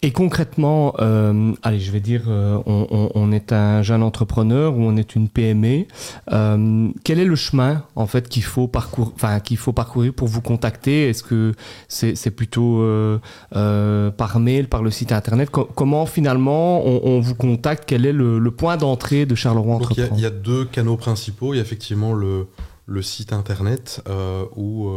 Et 0.03 0.13
concrètement, 0.13 0.95
euh, 1.01 1.53
allez, 1.63 1.81
je 1.81 1.91
vais 1.91 2.01
dire, 2.01 2.25
euh, 2.29 2.59
on, 2.67 3.11
on, 3.15 3.33
est 3.33 3.53
un 3.53 3.83
jeune 3.83 4.03
entrepreneur 4.03 4.77
ou 4.77 4.83
on 4.83 4.97
est 4.97 5.17
une 5.17 5.29
PME. 5.29 5.87
Euh, 6.33 6.89
quel 7.03 7.19
est 7.19 7.25
le 7.25 7.37
chemin 7.37 7.85
en 7.97 8.07
fait 8.07 8.29
qu'il 8.29 8.43
faut 8.43 8.69
parcourir, 8.69 9.13
enfin 9.15 9.41
qu'il 9.41 9.57
faut 9.57 9.73
parcourir 9.73 10.13
pour 10.13 10.29
vous 10.29 10.43
contacter? 10.43 11.09
Est-ce 11.09 11.23
que 11.23 11.55
c'est 11.89 12.31
plutôt 12.31 12.87
par 13.51 14.39
mail, 14.39 14.69
par 14.69 14.83
le 14.83 14.91
site 14.91 15.13
internet? 15.13 15.51
Comment 15.51 16.07
finalement 16.07 16.87
on, 16.87 17.01
on, 17.05 17.21
vous 17.21 17.35
contacte? 17.35 17.85
Quel 17.87 18.05
est 18.05 18.13
le, 18.13 18.39
le 18.39 18.51
point 18.51 18.77
d'entrée 18.77 19.25
de 19.25 19.35
Charleroi 19.35 19.77
Entreprendre 19.77 20.11
Il 20.13 20.21
y, 20.21 20.23
y, 20.23 20.27
a 20.27 20.31
deux 20.31 20.67
canaux 20.67 20.97
principaux. 20.97 21.55
Il 21.55 21.57
y 21.57 21.61
a 21.61 21.63
effectivement 21.63 22.13
le, 22.13 22.49
le 22.87 23.03
site 23.03 23.33
internet 23.33 24.03
où 24.57 24.91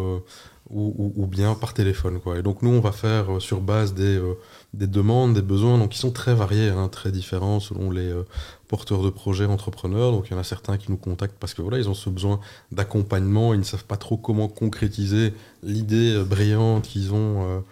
ou, 0.70 1.14
ou, 1.16 1.26
bien 1.26 1.56
par 1.56 1.74
téléphone. 1.74 2.20
Quoi. 2.20 2.38
Et 2.40 2.42
donc 2.44 2.62
nous, 2.62 2.70
on 2.70 2.80
va 2.80 2.92
faire 2.92 3.38
euh, 3.38 3.40
sur 3.40 3.62
base 3.62 3.94
des, 3.94 4.18
euh, 4.18 4.36
des, 4.74 4.86
demandes, 4.86 5.34
des 5.34 5.42
besoins, 5.42 5.78
donc 5.78 5.90
qui 5.90 5.98
sont 5.98 6.12
très 6.12 6.36
variés, 6.36 6.70
hein, 6.70 6.90
très 6.90 7.12
différents 7.12 7.60
selon 7.60 7.90
les 7.90 8.08
euh, 8.08 8.24
porteurs 8.68 9.02
de 9.02 9.10
projets, 9.10 9.46
entrepreneurs. 9.46 10.12
Donc 10.12 10.28
il 10.28 10.34
y 10.34 10.36
en 10.36 10.40
a 10.40 10.44
certains 10.44 10.78
qui 10.78 10.92
nous 10.92 10.98
contactent 10.98 11.38
parce 11.40 11.56
que 11.56 11.62
voilà, 11.64 11.80
ils 11.80 11.90
ont 11.90 11.96
ce 11.96 12.10
besoin 12.10 12.40
d'accompagnement, 12.72 13.54
ils 13.54 13.60
ne 13.60 13.66
savent 13.66 13.86
pas 13.86 13.98
trop 13.98 14.18
comment 14.18 14.48
concrétiser 14.48 15.34
l'idée 15.64 16.24
brillante 16.24 16.84
qu'ils 16.84 17.14
ont, 17.14 17.64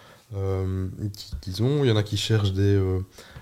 qu'ils 1.41 1.63
ont. 1.63 1.83
Il 1.83 1.87
y 1.87 1.91
en 1.91 1.97
a 1.97 2.03
qui 2.03 2.17
cherchent 2.17 2.53
des 2.53 2.81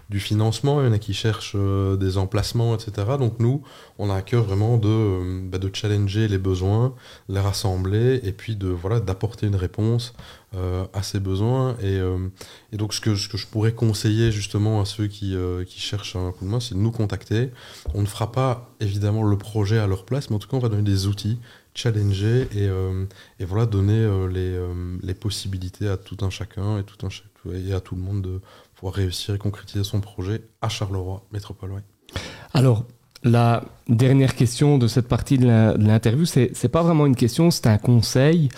du 0.09 0.19
financement, 0.19 0.81
il 0.81 0.85
y 0.85 0.89
en 0.89 0.93
a 0.93 0.99
qui 0.99 1.13
cherchent 1.13 1.55
euh, 1.55 1.95
des 1.95 2.17
emplacements, 2.17 2.75
etc. 2.75 3.07
Donc 3.17 3.39
nous, 3.39 3.63
on 3.97 4.09
a 4.09 4.15
à 4.15 4.21
cœur 4.21 4.43
vraiment 4.43 4.77
de, 4.77 4.87
euh, 4.87 5.41
bah, 5.43 5.57
de 5.57 5.69
challenger 5.73 6.27
les 6.27 6.37
besoins, 6.37 6.93
les 7.27 7.39
rassembler 7.39 8.19
et 8.23 8.31
puis 8.31 8.55
de 8.55 8.67
voilà 8.67 8.99
d'apporter 8.99 9.47
une 9.47 9.55
réponse 9.55 10.13
euh, 10.55 10.85
à 10.93 11.01
ces 11.01 11.19
besoins. 11.19 11.75
Et, 11.81 11.99
donc 12.77 12.93
ce 12.93 13.01
que, 13.01 13.15
je 13.15 13.47
pourrais 13.47 13.73
conseiller 13.73 14.31
justement 14.31 14.79
à 14.79 14.85
ceux 14.85 15.07
qui, 15.07 15.35
cherchent 15.67 16.15
un 16.15 16.31
coup 16.31 16.45
de 16.45 16.49
main, 16.49 16.59
c'est 16.59 16.75
de 16.75 16.79
nous 16.79 16.91
contacter. 16.91 17.51
On 17.93 18.01
ne 18.01 18.07
fera 18.07 18.31
pas 18.31 18.69
évidemment 18.79 19.23
le 19.23 19.37
projet 19.37 19.79
à 19.79 19.87
leur 19.87 20.05
place, 20.05 20.29
mais 20.29 20.35
en 20.35 20.39
tout 20.39 20.47
cas 20.47 20.57
on 20.57 20.61
va 20.61 20.69
donner 20.69 20.83
des 20.83 21.07
outils 21.07 21.39
challenger 21.73 22.47
et, 22.55 22.69
voilà 23.45 23.65
donner 23.65 24.07
les, 24.31 24.57
les 25.01 25.13
possibilités 25.13 25.89
à 25.89 25.97
tout 25.97 26.17
un 26.21 26.29
chacun 26.29 26.77
et 26.77 26.83
tout 26.83 27.05
un 27.05 27.09
et 27.53 27.73
à 27.73 27.79
tout 27.79 27.95
le 27.95 28.01
monde 28.01 28.21
de, 28.21 28.41
pour 28.75 28.93
réussir 28.93 29.35
et 29.35 29.37
concrétiser 29.37 29.83
son 29.83 30.01
projet 30.01 30.41
à 30.61 30.69
Charleroi 30.69 31.25
Métropole. 31.31 31.83
Alors, 32.53 32.85
la 33.25 33.63
dernière 33.87 34.35
question 34.35 34.77
de 34.77 34.87
cette 34.87 35.07
partie 35.07 35.39
de 35.39 35.47
l'interview, 35.77 36.25
c'est 36.25 36.69
pas 36.69 36.83
vraiment 36.83 37.07
une 37.07 37.15
question, 37.15 37.49
c'est 37.49 37.67
un 37.67 37.79
conseil. 37.79 38.49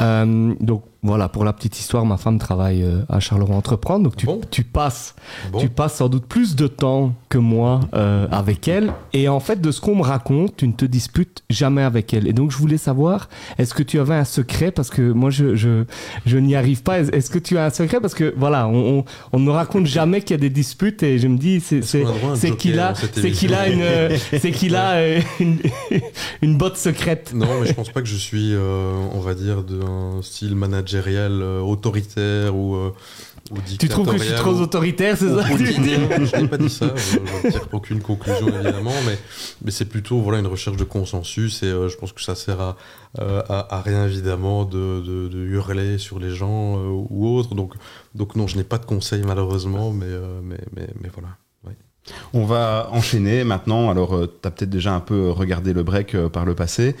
Euh, 0.00 0.54
donc 0.60 0.82
voilà, 1.06 1.28
pour 1.28 1.44
la 1.44 1.52
petite 1.52 1.78
histoire, 1.78 2.04
ma 2.04 2.16
femme 2.16 2.38
travaille 2.38 2.82
euh, 2.82 3.02
à 3.08 3.20
Charleroi 3.20 3.54
Entreprendre, 3.54 4.04
donc 4.04 4.16
tu, 4.16 4.26
tu 4.50 4.64
passes, 4.64 5.14
tu 5.58 5.68
passes 5.68 5.94
sans 5.94 6.08
doute 6.08 6.26
plus 6.26 6.56
de 6.56 6.66
temps 6.66 7.14
que 7.28 7.38
moi 7.38 7.80
euh, 7.94 8.26
avec 8.30 8.66
elle. 8.66 8.92
Et 9.12 9.28
en 9.28 9.38
fait, 9.40 9.60
de 9.60 9.70
ce 9.70 9.80
qu'on 9.80 9.94
me 9.94 10.02
raconte, 10.02 10.56
tu 10.56 10.66
ne 10.66 10.72
te 10.72 10.84
disputes 10.84 11.44
jamais 11.48 11.82
avec 11.82 12.12
elle. 12.12 12.26
Et 12.26 12.32
donc 12.32 12.50
je 12.50 12.56
voulais 12.56 12.76
savoir, 12.76 13.28
est-ce 13.58 13.72
que 13.72 13.84
tu 13.84 14.00
avais 14.00 14.14
un 14.14 14.24
secret? 14.24 14.72
Parce 14.72 14.90
que 14.90 15.12
moi, 15.12 15.30
je, 15.30 15.54
je, 15.54 15.84
je 16.26 16.38
n'y 16.38 16.56
arrive 16.56 16.82
pas. 16.82 16.98
Est-ce 17.00 17.30
que 17.30 17.38
tu 17.38 17.56
as 17.56 17.66
un 17.66 17.70
secret? 17.70 18.00
Parce 18.00 18.14
que 18.14 18.34
voilà, 18.36 18.66
on, 18.66 19.04
on, 19.32 19.38
ne 19.38 19.50
raconte 19.50 19.86
jamais 19.86 20.22
qu'il 20.22 20.32
y 20.32 20.34
a 20.34 20.40
des 20.40 20.50
disputes. 20.50 21.02
Et 21.04 21.18
je 21.18 21.28
me 21.28 21.38
dis, 21.38 21.60
c'est, 21.60 21.80
qu'il 22.56 22.80
a, 22.80 22.94
c'est 22.94 23.30
qu'il 23.30 23.54
a 23.54 23.68
une, 23.68 23.84
c'est 24.40 24.50
qu'il 24.50 24.74
a 24.74 25.18
une, 25.38 25.58
une 26.42 26.58
botte 26.58 26.76
secrète. 26.76 27.32
Non, 27.32 27.60
mais 27.60 27.68
je 27.68 27.74
pense 27.74 27.90
pas 27.90 28.02
que 28.02 28.08
je 28.08 28.16
suis, 28.16 28.54
on 28.56 29.20
va 29.20 29.34
dire, 29.34 29.62
d'un 29.62 30.20
style 30.22 30.56
manager 30.56 30.95
euh, 31.06 31.60
autoritaire 31.60 32.54
ou, 32.54 32.74
euh, 32.74 32.92
ou 33.50 33.56
Tu 33.78 33.88
trouves 33.88 34.06
que 34.08 34.18
je 34.18 34.24
suis 34.24 34.34
trop 34.34 34.54
autoritaire, 34.54 35.16
c'est 35.16 35.28
ça 35.28 35.42
Je 35.46 36.40
n'ai 36.40 36.48
pas 36.48 36.58
dit 36.58 36.68
ça, 36.68 36.92
je 36.96 37.18
ne 37.46 37.50
tire 37.50 37.68
aucune 37.72 38.00
conclusion 38.00 38.48
évidemment, 38.48 38.92
mais, 39.06 39.18
mais 39.64 39.70
c'est 39.70 39.84
plutôt 39.84 40.20
voilà, 40.20 40.38
une 40.38 40.46
recherche 40.46 40.76
de 40.76 40.84
consensus 40.84 41.62
et 41.62 41.66
euh, 41.66 41.88
je 41.88 41.96
pense 41.96 42.12
que 42.12 42.22
ça 42.22 42.34
sert 42.34 42.60
à, 42.60 42.76
à, 43.18 43.82
rien 43.82 44.06
évidemment 44.06 44.64
de, 44.64 45.28
de, 45.28 45.38
hurler 45.38 45.98
sur 45.98 46.18
les 46.18 46.30
gens 46.30 46.76
ou 46.76 47.28
autres. 47.28 47.54
Donc, 47.54 47.74
donc 48.14 48.36
non, 48.36 48.46
je 48.46 48.56
n'ai 48.56 48.64
pas 48.64 48.78
de 48.78 48.86
conseils 48.86 49.22
malheureusement, 49.24 49.92
mais, 49.92 50.06
mais, 50.42 50.58
mais, 50.74 50.88
mais 51.00 51.10
voilà. 51.12 51.28
On 52.32 52.44
va 52.44 52.88
enchaîner 52.92 53.42
maintenant. 53.42 53.90
Alors, 53.90 54.28
tu 54.28 54.46
as 54.46 54.50
peut-être 54.52 54.70
déjà 54.70 54.94
un 54.94 55.00
peu 55.00 55.30
regardé 55.30 55.72
le 55.72 55.82
break 55.82 56.16
par 56.28 56.44
le 56.44 56.54
passé. 56.54 56.94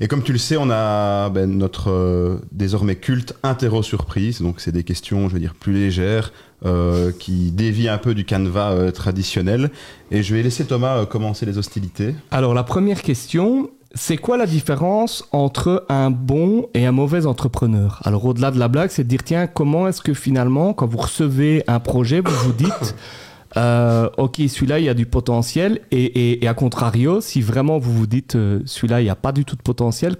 Et 0.00 0.06
comme 0.06 0.22
tu 0.22 0.32
le 0.32 0.38
sais, 0.38 0.56
on 0.56 0.70
a 0.70 1.28
ben, 1.30 1.58
notre 1.58 1.90
euh, 1.90 2.38
désormais 2.52 2.96
culte 2.96 3.34
interro 3.42 3.82
surprise. 3.82 4.40
Donc 4.40 4.60
c'est 4.60 4.70
des 4.70 4.84
questions, 4.84 5.28
je 5.28 5.34
veux 5.34 5.40
dire, 5.40 5.54
plus 5.54 5.72
légères, 5.72 6.32
euh, 6.64 7.10
qui 7.18 7.50
dévient 7.50 7.88
un 7.88 7.98
peu 7.98 8.14
du 8.14 8.24
canevas 8.24 8.70
euh, 8.70 8.90
traditionnel. 8.92 9.70
Et 10.12 10.22
je 10.22 10.34
vais 10.34 10.42
laisser 10.42 10.64
Thomas 10.64 11.04
commencer 11.06 11.46
les 11.46 11.58
hostilités. 11.58 12.14
Alors 12.30 12.54
la 12.54 12.62
première 12.62 13.02
question, 13.02 13.70
c'est 13.94 14.18
quoi 14.18 14.36
la 14.36 14.46
différence 14.46 15.24
entre 15.32 15.84
un 15.88 16.10
bon 16.10 16.68
et 16.74 16.86
un 16.86 16.92
mauvais 16.92 17.26
entrepreneur? 17.26 18.00
Alors 18.04 18.24
au-delà 18.24 18.52
de 18.52 18.58
la 18.58 18.68
blague, 18.68 18.90
c'est 18.90 19.02
de 19.02 19.08
dire 19.08 19.24
tiens, 19.24 19.48
comment 19.48 19.88
est-ce 19.88 20.00
que 20.00 20.14
finalement, 20.14 20.74
quand 20.74 20.86
vous 20.86 20.98
recevez 20.98 21.64
un 21.66 21.80
projet, 21.80 22.20
vous 22.20 22.34
vous 22.44 22.52
dites 22.52 22.94
euh, 23.58 24.08
ok, 24.16 24.36
celui-là, 24.48 24.78
il 24.78 24.84
y 24.84 24.88
a 24.88 24.94
du 24.94 25.06
potentiel. 25.06 25.80
Et, 25.90 26.46
à 26.46 26.54
contrario, 26.54 27.20
si 27.20 27.42
vraiment 27.42 27.78
vous 27.78 27.92
vous 27.92 28.06
dites, 28.06 28.36
euh, 28.36 28.60
celui-là, 28.66 29.00
il 29.00 29.04
n'y 29.04 29.10
a 29.10 29.16
pas 29.16 29.32
du 29.32 29.44
tout 29.44 29.56
de 29.56 29.62
potentiel, 29.62 30.16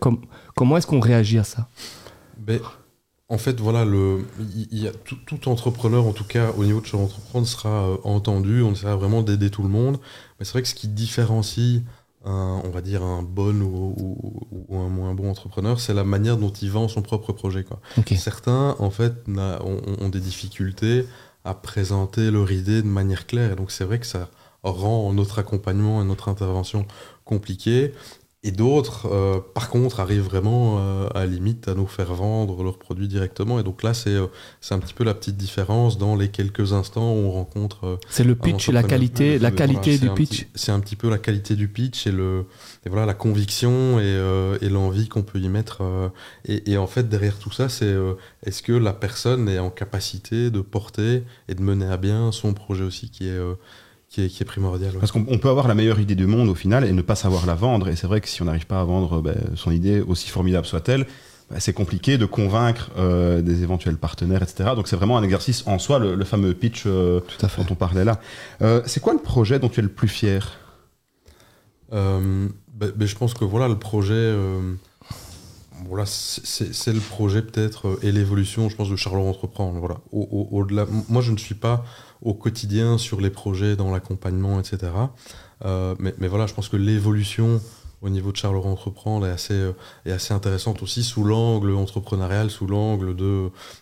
comment 0.55 0.77
est-ce 0.77 0.87
qu'on 0.87 1.01
réagit 1.01 1.39
à 1.39 1.45
ça? 1.45 1.69
Ben, 2.39 2.61
En 3.29 3.39
fait, 3.39 3.61
voilà, 3.61 3.85
le, 3.85 4.27
y, 4.73 4.89
a 4.89 4.91
tout, 5.27 5.49
entrepreneur, 5.49 6.07
en 6.07 6.13
tout 6.13 6.25
cas 6.25 6.51
au 6.57 6.65
niveau 6.65 6.81
de 6.81 6.87
son 6.87 6.99
entreprendre, 6.99 7.47
sera 7.47 7.69
euh, 7.69 7.97
entendu. 8.05 8.63
On 8.63 8.73
essaiera 8.73 8.97
vraiment 8.97 9.23
d'aider 9.23 9.51
tout 9.51 9.63
le 9.63 9.69
monde. 9.69 9.99
Mais 10.39 10.45
c'est 10.45 10.53
vrai 10.53 10.63
que 10.63 10.69
ce 10.69 10.75
qui 10.75 10.89
différencie 10.89 11.83
un, 12.25 12.61
on 12.65 12.71
va 12.71 12.81
dire 12.81 13.03
un 13.03 13.23
bon 13.23 13.63
ou, 13.63 14.77
un 14.77 14.89
moins 14.89 15.15
bon 15.15 15.31
entrepreneur, 15.31 15.79
c'est 15.79 15.95
la 15.95 16.05
manière 16.05 16.37
dont 16.37 16.51
il 16.51 16.71
vend 16.71 16.89
son 16.89 17.03
propre 17.03 17.33
projet. 17.33 17.65
Quoi. 17.65 17.81
Certains, 18.17 18.77
en 18.79 18.91
fait, 18.91 19.15
ont, 19.29 20.09
des 20.09 20.21
difficultés 20.21 21.07
à 21.49 21.55
présenter 21.55 22.31
leur 22.31 22.53
idée 22.53 22.83
de 22.83 22.87
manière 22.87 23.27
claire. 23.27 23.53
Et 23.53 23.57
donc 23.57 23.71
c'est 23.71 23.85
vrai 23.85 23.99
que 23.99 24.07
ça 24.07 24.29
rend 24.63 25.13
notre 25.13 25.39
accompagnement 25.39 26.03
et 26.03 26.05
notre 26.05 26.29
intervention 26.29 26.87
compliquée. 27.25 27.95
Et 28.45 28.53
d'autres, 28.53 29.09
euh, 29.11 29.41
par 29.41 29.69
contre, 29.69 29.99
arrivent 29.99 30.23
vraiment 30.23 30.77
euh, 30.79 31.09
à 31.13 31.27
limite 31.27 31.67
à 31.67 31.75
nous 31.75 31.89
faire 31.89 32.15
vendre 32.15 32.63
leurs 32.63 32.79
produits 32.79 33.09
directement. 33.09 33.59
Et 33.59 33.65
donc 33.65 33.83
là, 33.83 33.95
c'est 33.95 34.11
euh, 34.11 34.29
c'est 34.61 34.75
un 34.75 34.79
petit 34.79 34.95
peu 34.95 35.03
la 35.03 35.15
petite 35.15 35.37
différence 35.37 35.99
dans 35.99 36.15
les 36.15 36.29
quelques 36.29 36.73
instants 36.73 37.15
où 37.15 37.17
on 37.17 37.33
rencontre. 37.33 37.99
c'est 38.09 38.23
le 38.23 38.37
pitch 38.37 38.69
et 38.69 38.73
la 38.73 38.85
qualité, 38.85 39.41
la 39.41 39.51
qualité 39.51 39.99
du 39.99 40.09
pitch. 40.11 40.47
C'est 40.55 40.71
un 40.71 40.79
petit 40.79 40.95
peu 40.95 41.11
la 41.11 41.19
qualité 41.19 41.57
du 41.57 41.67
pitch 41.67 42.07
et, 42.07 42.13
le, 42.13 42.47
et 42.87 42.89
voilà, 42.89 43.07
la 43.07 43.15
conviction 43.15 43.99
et, 43.99 44.59
et 44.61 44.69
l'envie 44.69 45.09
qu'on 45.09 45.23
peut 45.25 45.41
y 45.41 45.49
mettre. 45.49 45.83
Et, 46.45 46.71
et, 46.71 46.79
en 46.79 46.87
fait, 46.87 47.09
derrière 47.09 47.37
tout 47.39 47.51
ça, 47.51 47.69
c'est 47.69 47.93
est-ce 48.45 48.63
que 48.63 48.73
la 48.73 48.93
personne 48.93 49.49
est 49.49 49.59
en 49.59 49.71
capacité 49.71 50.51
de 50.51 50.61
porter 50.61 51.25
et 51.49 51.57
de 51.57 51.63
mener 51.63 51.87
à 51.87 51.97
bien 51.97 52.31
son 52.31 52.55
projet 52.55 52.85
aussi 52.85 53.11
qui 53.11 53.29
est 53.29 53.41
qui 54.09 54.25
est, 54.25 54.45
primordial. 54.45 54.95
Parce 54.99 55.13
qu'on 55.13 55.39
peut 55.39 55.49
avoir 55.49 55.69
la 55.69 55.75
meilleure 55.75 56.01
idée 56.01 56.15
du 56.15 56.27
monde 56.27 56.49
au 56.49 56.55
final 56.55 56.85
et 56.85 56.93
ne 56.93 57.03
pas 57.03 57.15
savoir 57.15 57.45
la 57.47 57.55
vendre. 57.55 57.89
Et 57.89 57.97
c'est 57.97 58.07
vrai 58.07 58.21
que 58.21 58.29
si 58.29 58.41
on 58.41 58.47
n'arrive 58.47 58.67
pas 58.67 58.81
à 58.81 58.85
vendre 58.85 59.21
ben, 59.21 59.37
son 59.55 59.71
idée, 59.71 60.01
aussi 60.01 60.31
formidable 60.31 60.67
soit-elle, 60.67 61.07
ben, 61.51 61.61
c'est 61.61 61.75
compliqué 61.75 62.17
de 62.17 62.25
convaincre 62.25 62.91
euh, 62.97 63.43
des 63.43 63.63
éventuels 63.63 63.97
partenaires, 63.97 64.43
etc. 64.43 64.71
Donc 64.75 64.89
c'est 64.89 64.97
vraiment 64.97 65.19
un 65.19 65.23
exercice 65.23 65.63
en 65.67 65.79
soi, 65.79 65.99
le, 65.99 66.25
fameux 66.25 66.55
pitch 66.55 66.85
euh, 66.87 67.21
dont 67.41 67.67
on 67.71 67.75
parlait 67.75 68.05
là. 68.05 68.21
Euh, 68.63 68.81
c'est 68.87 69.01
quoi 69.01 69.13
le 69.13 69.21
projet 69.21 69.59
dont 69.59 69.69
tu 69.69 69.81
es 69.81 69.83
le 69.83 69.89
plus 69.91 70.09
fier? 70.09 70.59
Ben, 71.91 72.51
Je 72.99 73.17
pense 73.17 73.35
que 73.35 73.45
voilà, 73.45 73.69
le 73.69 73.79
projet 73.79 74.35
voilà, 75.87 76.05
c'est 76.07 76.93
le 76.93 77.01
projet 77.01 77.43
peut-être 77.43 77.99
et 78.03 78.13
l'évolution, 78.13 78.69
je 78.69 78.77
pense, 78.77 78.89
de 78.89 78.97
Charleroi 78.97 79.29
Entreprendre. 79.29 79.79
Voilà. 79.79 79.99
Au-delà, 80.13 80.87
moi, 81.09 81.23
je 81.23 81.33
ne 81.33 81.37
suis 81.37 81.55
pas 81.55 81.85
au 82.23 82.35
quotidien 82.35 82.99
sur 82.99 83.21
les 83.21 83.31
projets, 83.31 83.77
dans 83.77 83.91
l'accompagnement, 83.91 84.59
etc. 84.61 84.93
Euh, 85.65 85.95
mais, 85.99 86.29
voilà, 86.29 86.47
je 86.47 86.55
pense 86.55 86.69
que 86.69 86.77
l'évolution 86.77 87.61
au 88.01 88.11
niveau 88.11 88.31
de 88.31 88.37
Charleroi 88.37 88.71
Entreprendre 88.71 89.27
est 89.27 89.31
assez, 89.31 89.55
euh, 89.55 90.19
intéressante 90.31 90.83
aussi 90.83 91.03
sous 91.03 91.25
l'angle 91.25 91.75
entrepreneurial, 91.75 92.51
sous 92.51 92.67
l'angle 92.67 93.17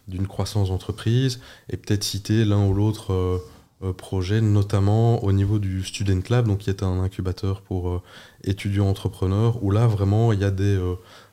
d'une 0.09 0.27
croissance 0.27 0.69
d'entreprise, 0.69 1.41
et 1.71 1.77
peut-être 1.77 2.05
citer 2.05 2.45
l'un 2.45 2.65
ou 2.67 2.73
l'autre 2.73 3.13
euh, 3.13 3.93
projet, 3.93 4.41
notamment 4.41 5.23
au 5.23 5.33
niveau 5.33 5.59
du 5.59 5.85
Student 5.85 6.23
Lab, 6.31 6.49
donc 6.49 6.59
qui 6.59 6.71
est 6.71 6.83
un 6.83 7.01
incubateur 7.01 7.61
pour 7.61 8.03
étudiants 8.43 8.89
entrepreneurs, 8.89 9.63
où 9.63 9.71
là 9.71 9.87
vraiment 9.87 10.33
il 10.33 10.41
y 10.41 10.45
a 10.45 10.51
des 10.51 10.81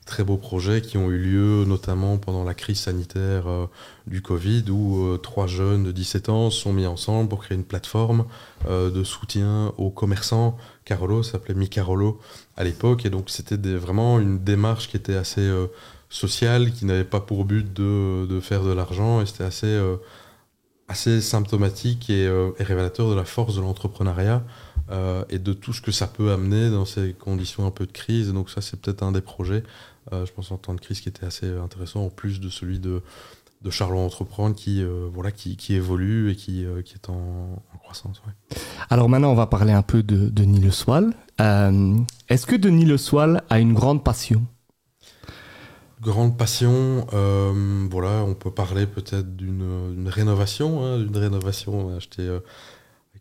très 0.06 0.24
beaux 0.24 0.38
projets 0.38 0.82
qui 0.82 0.98
ont 0.98 1.10
eu 1.10 1.18
lieu 1.18 1.66
notamment 1.66 2.18
pendant 2.18 2.44
la 2.44 2.54
crise 2.54 2.80
sanitaire 2.80 3.48
euh, 3.48 3.68
du 4.08 4.22
Covid 4.22 4.66
où 4.70 5.06
euh, 5.06 5.18
trois 5.18 5.48
jeunes 5.48 5.84
de 5.84 5.92
17 5.92 6.30
ans 6.30 6.50
sont 6.50 6.74
mis 6.74 6.86
ensemble 6.86 7.30
pour 7.30 7.42
créer 7.42 7.58
une 7.58 7.64
plateforme 7.64 8.26
euh, 8.68 8.90
de 8.90 9.04
soutien 9.04 9.74
aux 9.78 9.90
commerçants. 9.90 10.58
Carolo 10.86 11.24
s'appelait 11.24 11.54
Mi 11.54 11.70
Carolo 11.70 12.20
à 12.58 12.64
l'époque 12.64 13.06
et 13.06 13.10
donc 13.10 13.30
c'était 13.30 13.58
vraiment 13.76 14.20
une 14.20 14.44
démarche 14.44 14.90
qui 14.90 14.98
était 14.98 15.16
assez 15.16 15.50
sociale, 16.10 16.72
qui 16.72 16.86
n'avait 16.86 17.06
pas 17.06 17.22
pour 17.22 17.46
but 17.46 17.74
de, 17.74 18.26
de 18.26 18.40
faire 18.42 18.64
de 18.64 18.72
l'argent 18.72 19.22
et 19.22 19.26
c'était 19.26 19.46
assez, 19.46 19.80
assez 20.90 21.22
symptomatique 21.22 22.10
et, 22.10 22.30
révélateur 22.60 23.10
de 23.10 23.16
la 23.16 23.24
force 23.24 23.56
de 23.56 23.62
l'entrepreneuriat. 23.62 24.44
Et 25.30 25.40
de 25.40 25.54
tout 25.54 25.74
ce 25.74 25.82
que 25.82 25.92
ça 25.92 26.08
peut 26.08 26.32
amener 26.32 26.70
dans 26.70 26.86
ces 26.86 27.14
conditions 27.14 27.66
un 27.66 27.72
peu 27.72 27.86
de 27.86 27.92
crise. 27.92 28.32
donc 28.32 28.50
ça, 28.50 28.62
c'est 28.62 28.80
peut-être 28.80 29.02
un 29.04 29.12
des 29.12 29.22
projets 29.22 29.64
euh, 30.12 30.26
je 30.26 30.34
pense 30.34 30.52
en 30.52 30.58
temps 30.58 30.74
de 30.74 30.82
crise 30.82 31.00
qui 31.00 31.10
était 31.10 31.26
assez 31.26 31.48
intéressant, 31.48 32.06
en 32.06 32.10
plus 32.10 32.42
de 32.42 32.50
celui 32.50 32.80
de, 32.80 33.02
de 33.62 33.70
Charlot 33.70 34.00
Entreprendre 34.00 34.56
qui, 34.56 34.82
euh, 34.82 35.08
voilà, 35.14 35.32
qui, 35.32 35.56
qui, 35.56 35.76
évolue 35.76 36.32
et 36.32 36.36
qui, 36.36 36.66
euh, 36.66 36.82
qui 36.82 36.96
est 36.96 37.10
en, 37.10 37.62
croissance. 37.82 38.22
Alors 38.90 39.08
maintenant, 39.08 39.32
on 39.32 39.36
va 39.36 39.48
parler 39.48 39.72
un 39.72 39.82
peu 39.82 40.04
de 40.04 40.30
Denis 40.30 40.60
Le 40.60 40.72
Soil. 40.72 41.14
Est-ce 41.40 42.46
que 42.46 42.56
Denis 42.56 42.86
Le 42.86 42.98
Soil 42.98 43.44
a 43.50 43.60
une 43.60 43.74
grande 43.74 44.04
passion? 44.04 44.46
Grande 46.02 46.38
passion, 46.38 47.06
voilà, 47.90 48.24
on 48.26 48.34
peut 48.34 48.52
parler 48.52 48.86
peut-être 48.86 49.36
d'une 49.38 50.08
rénovation, 50.08 50.84
hein, 50.84 51.00
d'une 51.00 51.16
rénovation. 51.16 51.88
On 51.88 51.94
a 51.94 51.96
acheté 51.96 52.28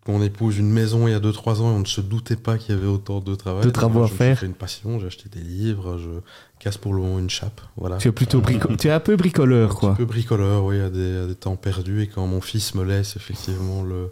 mon 0.09 0.23
épouse 0.23 0.59
une 0.59 0.71
maison 0.71 1.06
il 1.06 1.12
y 1.12 1.14
a 1.14 1.21
2-3 1.21 1.61
ans 1.61 1.71
et 1.71 1.75
on 1.75 1.80
ne 1.80 1.85
se 1.85 2.00
doutait 2.00 2.37
pas 2.37 2.59
qu'il 2.59 2.75
y 2.75 2.78
avait 2.78 2.88
autant 2.88 3.21
de 3.21 3.35
travail. 3.35 3.64
De 3.64 3.71
travaux 3.71 4.02
à 4.02 4.09
faire. 4.09 4.38
J'ai 4.40 4.47
une 4.47 4.54
passion, 4.54 4.99
j'ai 4.99 5.06
acheté 5.06 5.28
des 5.28 5.40
livres, 5.40 5.99
je 5.99 6.11
casse 6.59 6.76
pour 6.76 6.94
le 6.94 7.02
moment 7.02 7.18
une 7.18 7.30
chape. 7.30 7.61
Voilà. 7.76 7.99
Tu 7.99 8.09
es 8.09 8.12
plutôt 8.12 8.40
brico 8.40 8.75
tu 8.76 8.88
es 8.88 8.90
un 8.90 9.00
peu 9.00 9.16
bricoleur, 9.16 9.76
quoi. 9.76 9.90
Un 9.90 9.94
peu 9.94 10.04
bricoleur, 10.04 10.64
oui, 10.64 10.80
à 10.80 10.90
des, 10.90 11.18
à 11.18 11.26
des 11.26 11.35
temps 11.35 11.56
perdus 11.56 12.02
et 12.02 12.06
quand 12.09 12.26
mon 12.26 12.40
fils 12.40 12.75
me 12.75 12.85
laisse 12.85 13.16
effectivement 13.16 13.82
le, 13.82 14.11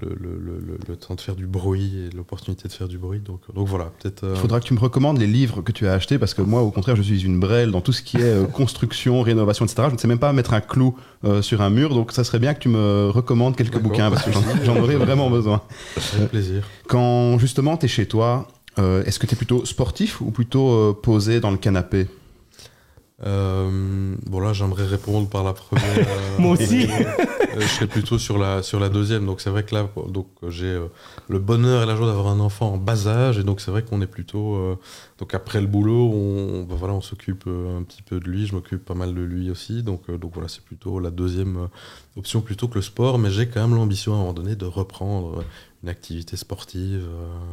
le, 0.00 0.16
le, 0.20 0.78
le, 0.88 0.96
temps 0.96 1.14
de 1.14 1.20
faire 1.20 1.36
du 1.36 1.46
bruit 1.46 2.06
et 2.06 2.16
l'opportunité 2.16 2.68
de 2.68 2.72
faire 2.72 2.88
du 2.88 2.98
bruit. 2.98 3.20
Donc, 3.20 3.40
donc 3.54 3.68
voilà, 3.68 3.92
peut-être. 4.00 4.26
Il 4.28 4.36
faudra 4.36 4.60
que 4.60 4.66
tu 4.66 4.74
me 4.74 4.78
recommandes 4.78 5.18
les 5.18 5.26
livres 5.26 5.62
que 5.62 5.72
tu 5.72 5.86
as 5.86 5.92
achetés 5.92 6.18
parce 6.18 6.34
que 6.34 6.42
moi, 6.42 6.62
au 6.62 6.70
contraire, 6.70 6.96
je 6.96 7.02
suis 7.02 7.24
une 7.24 7.38
brêle 7.38 7.70
dans 7.70 7.80
tout 7.80 7.92
ce 7.92 8.02
qui 8.02 8.16
est 8.16 8.22
euh, 8.22 8.44
construction, 8.52 9.22
rénovation, 9.22 9.64
etc. 9.64 9.84
Je 9.88 9.94
ne 9.94 9.98
sais 9.98 10.08
même 10.08 10.18
pas 10.18 10.32
mettre 10.32 10.54
un 10.54 10.60
clou 10.60 10.96
euh, 11.24 11.42
sur 11.42 11.62
un 11.62 11.70
mur, 11.70 11.94
donc 11.94 12.12
ça 12.12 12.24
serait 12.24 12.38
bien 12.38 12.54
que 12.54 12.60
tu 12.60 12.68
me 12.68 13.10
recommandes 13.10 13.56
quelques 13.56 13.78
bouquins 13.78 14.10
parce 14.10 14.24
que 14.24 14.30
j'en 14.64 14.76
aurais 14.76 14.96
vraiment 14.96 15.30
besoin. 15.30 15.62
Avec 16.16 16.30
plaisir. 16.30 16.64
Quand 16.88 17.38
justement 17.38 17.76
tu 17.76 17.86
es 17.86 17.88
chez 17.88 18.06
toi, 18.06 18.48
est-ce 18.76 19.18
que 19.18 19.26
tu 19.26 19.34
es 19.34 19.36
plutôt 19.36 19.64
sportif 19.64 20.20
ou 20.20 20.30
plutôt 20.30 20.94
posé 20.94 21.40
dans 21.40 21.50
le 21.50 21.56
canapé? 21.56 22.08
Euh, 23.24 24.14
bon 24.26 24.40
là, 24.40 24.52
j'aimerais 24.52 24.86
répondre 24.86 25.28
par 25.28 25.44
la 25.44 25.52
première. 25.52 25.84
euh, 25.98 26.38
Moi 26.38 26.52
aussi. 26.52 26.88
Euh, 27.56 27.60
je 27.60 27.66
serais 27.66 27.86
plutôt 27.86 28.18
sur 28.18 28.38
la 28.38 28.62
sur 28.62 28.80
la 28.80 28.88
deuxième. 28.88 29.26
Donc 29.26 29.40
c'est 29.40 29.50
vrai 29.50 29.64
que 29.64 29.74
là, 29.74 29.88
donc 30.08 30.28
j'ai 30.48 30.66
euh, 30.66 30.86
le 31.28 31.38
bonheur 31.38 31.82
et 31.82 31.86
la 31.86 31.96
joie 31.96 32.06
d'avoir 32.06 32.28
un 32.28 32.40
enfant 32.40 32.72
en 32.74 32.76
bas 32.76 33.06
âge, 33.06 33.38
et 33.38 33.42
donc 33.44 33.60
c'est 33.60 33.70
vrai 33.70 33.82
qu'on 33.82 34.00
est 34.00 34.06
plutôt. 34.06 34.56
euh, 34.56 34.76
donc 35.18 35.34
après 35.34 35.60
le 35.60 35.66
boulot, 35.66 36.10
on 36.12 36.64
bah, 36.64 36.74
voilà, 36.78 36.94
on 36.94 37.00
s'occupe 37.00 37.46
un 37.46 37.82
petit 37.82 38.02
peu 38.02 38.20
de 38.20 38.28
lui. 38.28 38.46
Je 38.46 38.54
m'occupe 38.54 38.84
pas 38.84 38.94
mal 38.94 39.14
de 39.14 39.20
lui 39.22 39.50
aussi. 39.50 39.82
Donc 39.82 40.10
donc 40.10 40.32
voilà, 40.34 40.48
c'est 40.48 40.64
plutôt 40.64 40.98
la 40.98 41.10
deuxième 41.10 41.68
option 42.16 42.40
plutôt 42.40 42.68
que 42.68 42.74
le 42.74 42.82
sport. 42.82 43.18
Mais 43.18 43.30
j'ai 43.30 43.48
quand 43.48 43.60
même 43.60 43.76
l'ambition 43.76 44.12
à 44.12 44.16
un 44.16 44.18
moment 44.20 44.32
donné 44.32 44.56
de 44.56 44.66
reprendre 44.66 45.44
une 45.82 45.88
activité 45.88 46.36
sportive, 46.36 47.06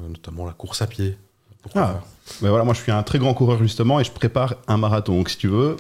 notamment 0.10 0.46
la 0.46 0.53
course 0.53 0.81
à 0.81 0.88
pied. 0.88 1.17
Pourquoi 1.62 1.81
Ah. 1.84 2.03
Ben 2.41 2.50
voilà, 2.50 2.63
moi 2.63 2.74
je 2.74 2.81
suis 2.81 2.91
un 2.91 3.03
très 3.03 3.20
grand 3.20 3.34
coureur 3.34 3.60
justement 3.60 4.00
et 4.00 4.03
je 4.03 4.12
prépare 4.12 4.55
un 4.67 4.77
marathon. 4.77 5.17
Donc 5.17 5.29
si 5.29 5.38
tu 5.38 5.48
veux, 5.48 5.77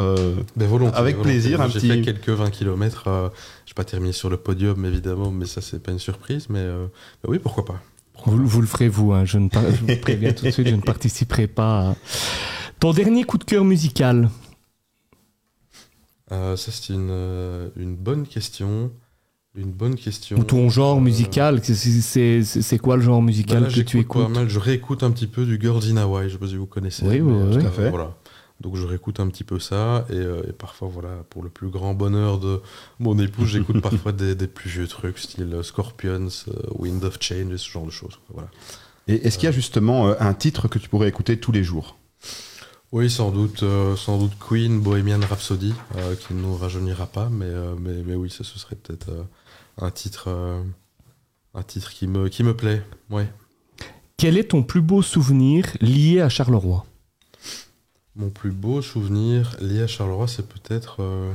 euh, 0.00 0.34
Ben, 0.56 0.66
volontiers, 0.68 0.96
Avec 0.98 1.16
volontiers. 1.16 1.32
plaisir, 1.40 1.60
un 1.60 1.68
J'ai 1.68 1.78
petit- 1.80 1.88
fait 1.88 2.00
quelques 2.02 2.28
20 2.30 2.50
km. 2.50 3.04
euh, 3.08 3.28
je 3.66 3.70
n'ai 3.70 3.74
pas 3.74 3.84
terminé 3.84 4.12
sur 4.12 4.30
le 4.30 4.36
podium, 4.36 4.84
évidemment, 4.84 5.30
mais 5.30 5.46
ça, 5.46 5.60
c'est 5.60 5.82
pas 5.82 5.92
une 5.92 5.98
surprise. 5.98 6.46
Mais 6.50 6.58
euh, 6.60 6.86
ben 7.22 7.30
oui, 7.30 7.38
pourquoi 7.38 7.64
pas. 7.64 7.80
Vous, 8.26 8.46
vous 8.46 8.60
le 8.60 8.66
ferez 8.66 8.88
vous, 8.88 9.12
hein. 9.12 9.24
je, 9.24 9.38
ne 9.38 9.48
par- 9.48 9.64
je 9.70 9.80
vous 9.92 10.00
préviens 10.00 10.32
tout 10.32 10.44
de 10.44 10.50
suite, 10.50 10.68
je 10.68 10.74
ne 10.74 10.80
participerai 10.80 11.46
pas. 11.46 11.90
à- 11.90 11.96
Ton 12.80 12.92
dernier 12.92 13.24
coup 13.24 13.38
de 13.38 13.44
cœur 13.44 13.64
musical 13.64 14.30
Euh, 16.32 16.56
ça, 16.56 16.72
c'est 16.72 16.92
une, 16.92 17.70
une 17.76 17.96
bonne 17.96 18.26
question. 18.26 18.90
Une 19.56 19.70
bonne 19.70 19.94
question. 19.94 20.38
Ou 20.38 20.42
ton 20.44 20.68
genre 20.68 20.96
Euh, 20.96 21.00
musical 21.00 21.60
c'est- 21.62 21.74
c'est- 21.76 22.42
C'est 22.42 22.62
c'est 22.62 22.78
quoi 22.78 22.96
le 22.96 23.02
genre 23.02 23.22
musical 23.22 23.62
là, 23.62 23.68
que 23.68 23.80
tu 23.82 23.98
pas 23.98 24.02
écoutes? 24.02 24.28
mal. 24.30 24.48
Je 24.48 24.58
réécoute 24.58 25.02
un 25.04 25.12
petit 25.12 25.28
peu 25.28 25.44
du 25.44 25.58
Girls 25.60 25.82
in 25.92 25.96
Hawaii. 25.96 26.28
Je 26.28 26.32
sais 26.34 26.38
pas 26.40 26.48
si 26.48 26.56
vous 26.56 26.66
connaissez. 26.66 27.04
Oui, 27.06 27.20
oui, 27.20 27.32
oui, 27.50 27.58
tout 27.60 27.66
à 27.66 27.70
fait. 27.70 27.88
Voilà. 27.90 28.16
Donc 28.60 28.76
je 28.76 28.86
réécoute 28.86 29.18
un 29.20 29.28
petit 29.28 29.44
peu 29.44 29.58
ça 29.58 30.06
et, 30.10 30.14
euh, 30.14 30.48
et 30.48 30.52
parfois 30.52 30.88
voilà 30.88 31.24
pour 31.28 31.42
le 31.42 31.50
plus 31.50 31.68
grand 31.68 31.92
bonheur 31.92 32.38
de 32.38 32.62
mon 33.00 33.18
épouse 33.18 33.48
j'écoute 33.48 33.80
parfois 33.82 34.12
des, 34.12 34.34
des 34.34 34.46
plus 34.46 34.70
vieux 34.70 34.86
trucs 34.86 35.18
style 35.18 35.52
euh, 35.52 35.62
Scorpions, 35.62 36.28
euh, 36.48 36.52
Wind 36.78 37.02
of 37.04 37.18
Change, 37.20 37.56
ce 37.56 37.68
genre 37.70 37.84
de 37.84 37.90
choses. 37.90 38.18
Voilà. 38.32 38.48
et 39.08 39.26
est-ce 39.26 39.38
qu'il 39.38 39.46
y 39.46 39.48
a 39.48 39.52
justement 39.52 40.08
euh, 40.08 40.14
un 40.20 40.34
titre 40.34 40.68
que 40.68 40.78
tu 40.78 40.88
pourrais 40.88 41.08
écouter 41.08 41.38
tous 41.38 41.52
les 41.52 41.64
jours? 41.64 41.96
Oui, 42.92 43.10
sans 43.10 43.32
doute, 43.32 43.64
euh, 43.64 43.96
sans 43.96 44.18
doute 44.18 44.34
Queen, 44.38 44.80
Bohemian 44.80 45.18
Rhapsody, 45.28 45.74
euh, 45.96 46.14
qui 46.14 46.32
ne 46.32 46.42
nous 46.42 46.54
rajeunira 46.54 47.06
pas, 47.06 47.28
mais, 47.28 47.46
euh, 47.46 47.74
mais, 47.76 48.04
mais 48.06 48.14
oui, 48.14 48.30
ça 48.30 48.44
ce 48.44 48.56
serait 48.56 48.76
peut-être 48.76 49.08
euh, 49.08 49.24
un 49.80 49.90
titre, 49.90 50.26
euh, 50.28 50.62
un 51.54 51.62
titre 51.64 51.90
qui 51.90 52.06
me, 52.06 52.28
qui 52.28 52.44
me 52.44 52.54
plaît. 52.54 52.84
Ouais. 53.10 53.28
Quel 54.16 54.38
est 54.38 54.50
ton 54.52 54.62
plus 54.62 54.80
beau 54.80 55.02
souvenir 55.02 55.66
lié 55.80 56.20
à 56.20 56.28
Charleroi? 56.28 56.86
Mon 58.16 58.30
plus 58.30 58.52
beau 58.52 58.80
souvenir 58.80 59.56
lié 59.60 59.82
à 59.82 59.86
Charleroi, 59.88 60.28
c'est 60.28 60.46
peut-être, 60.46 60.98
euh, 61.02 61.32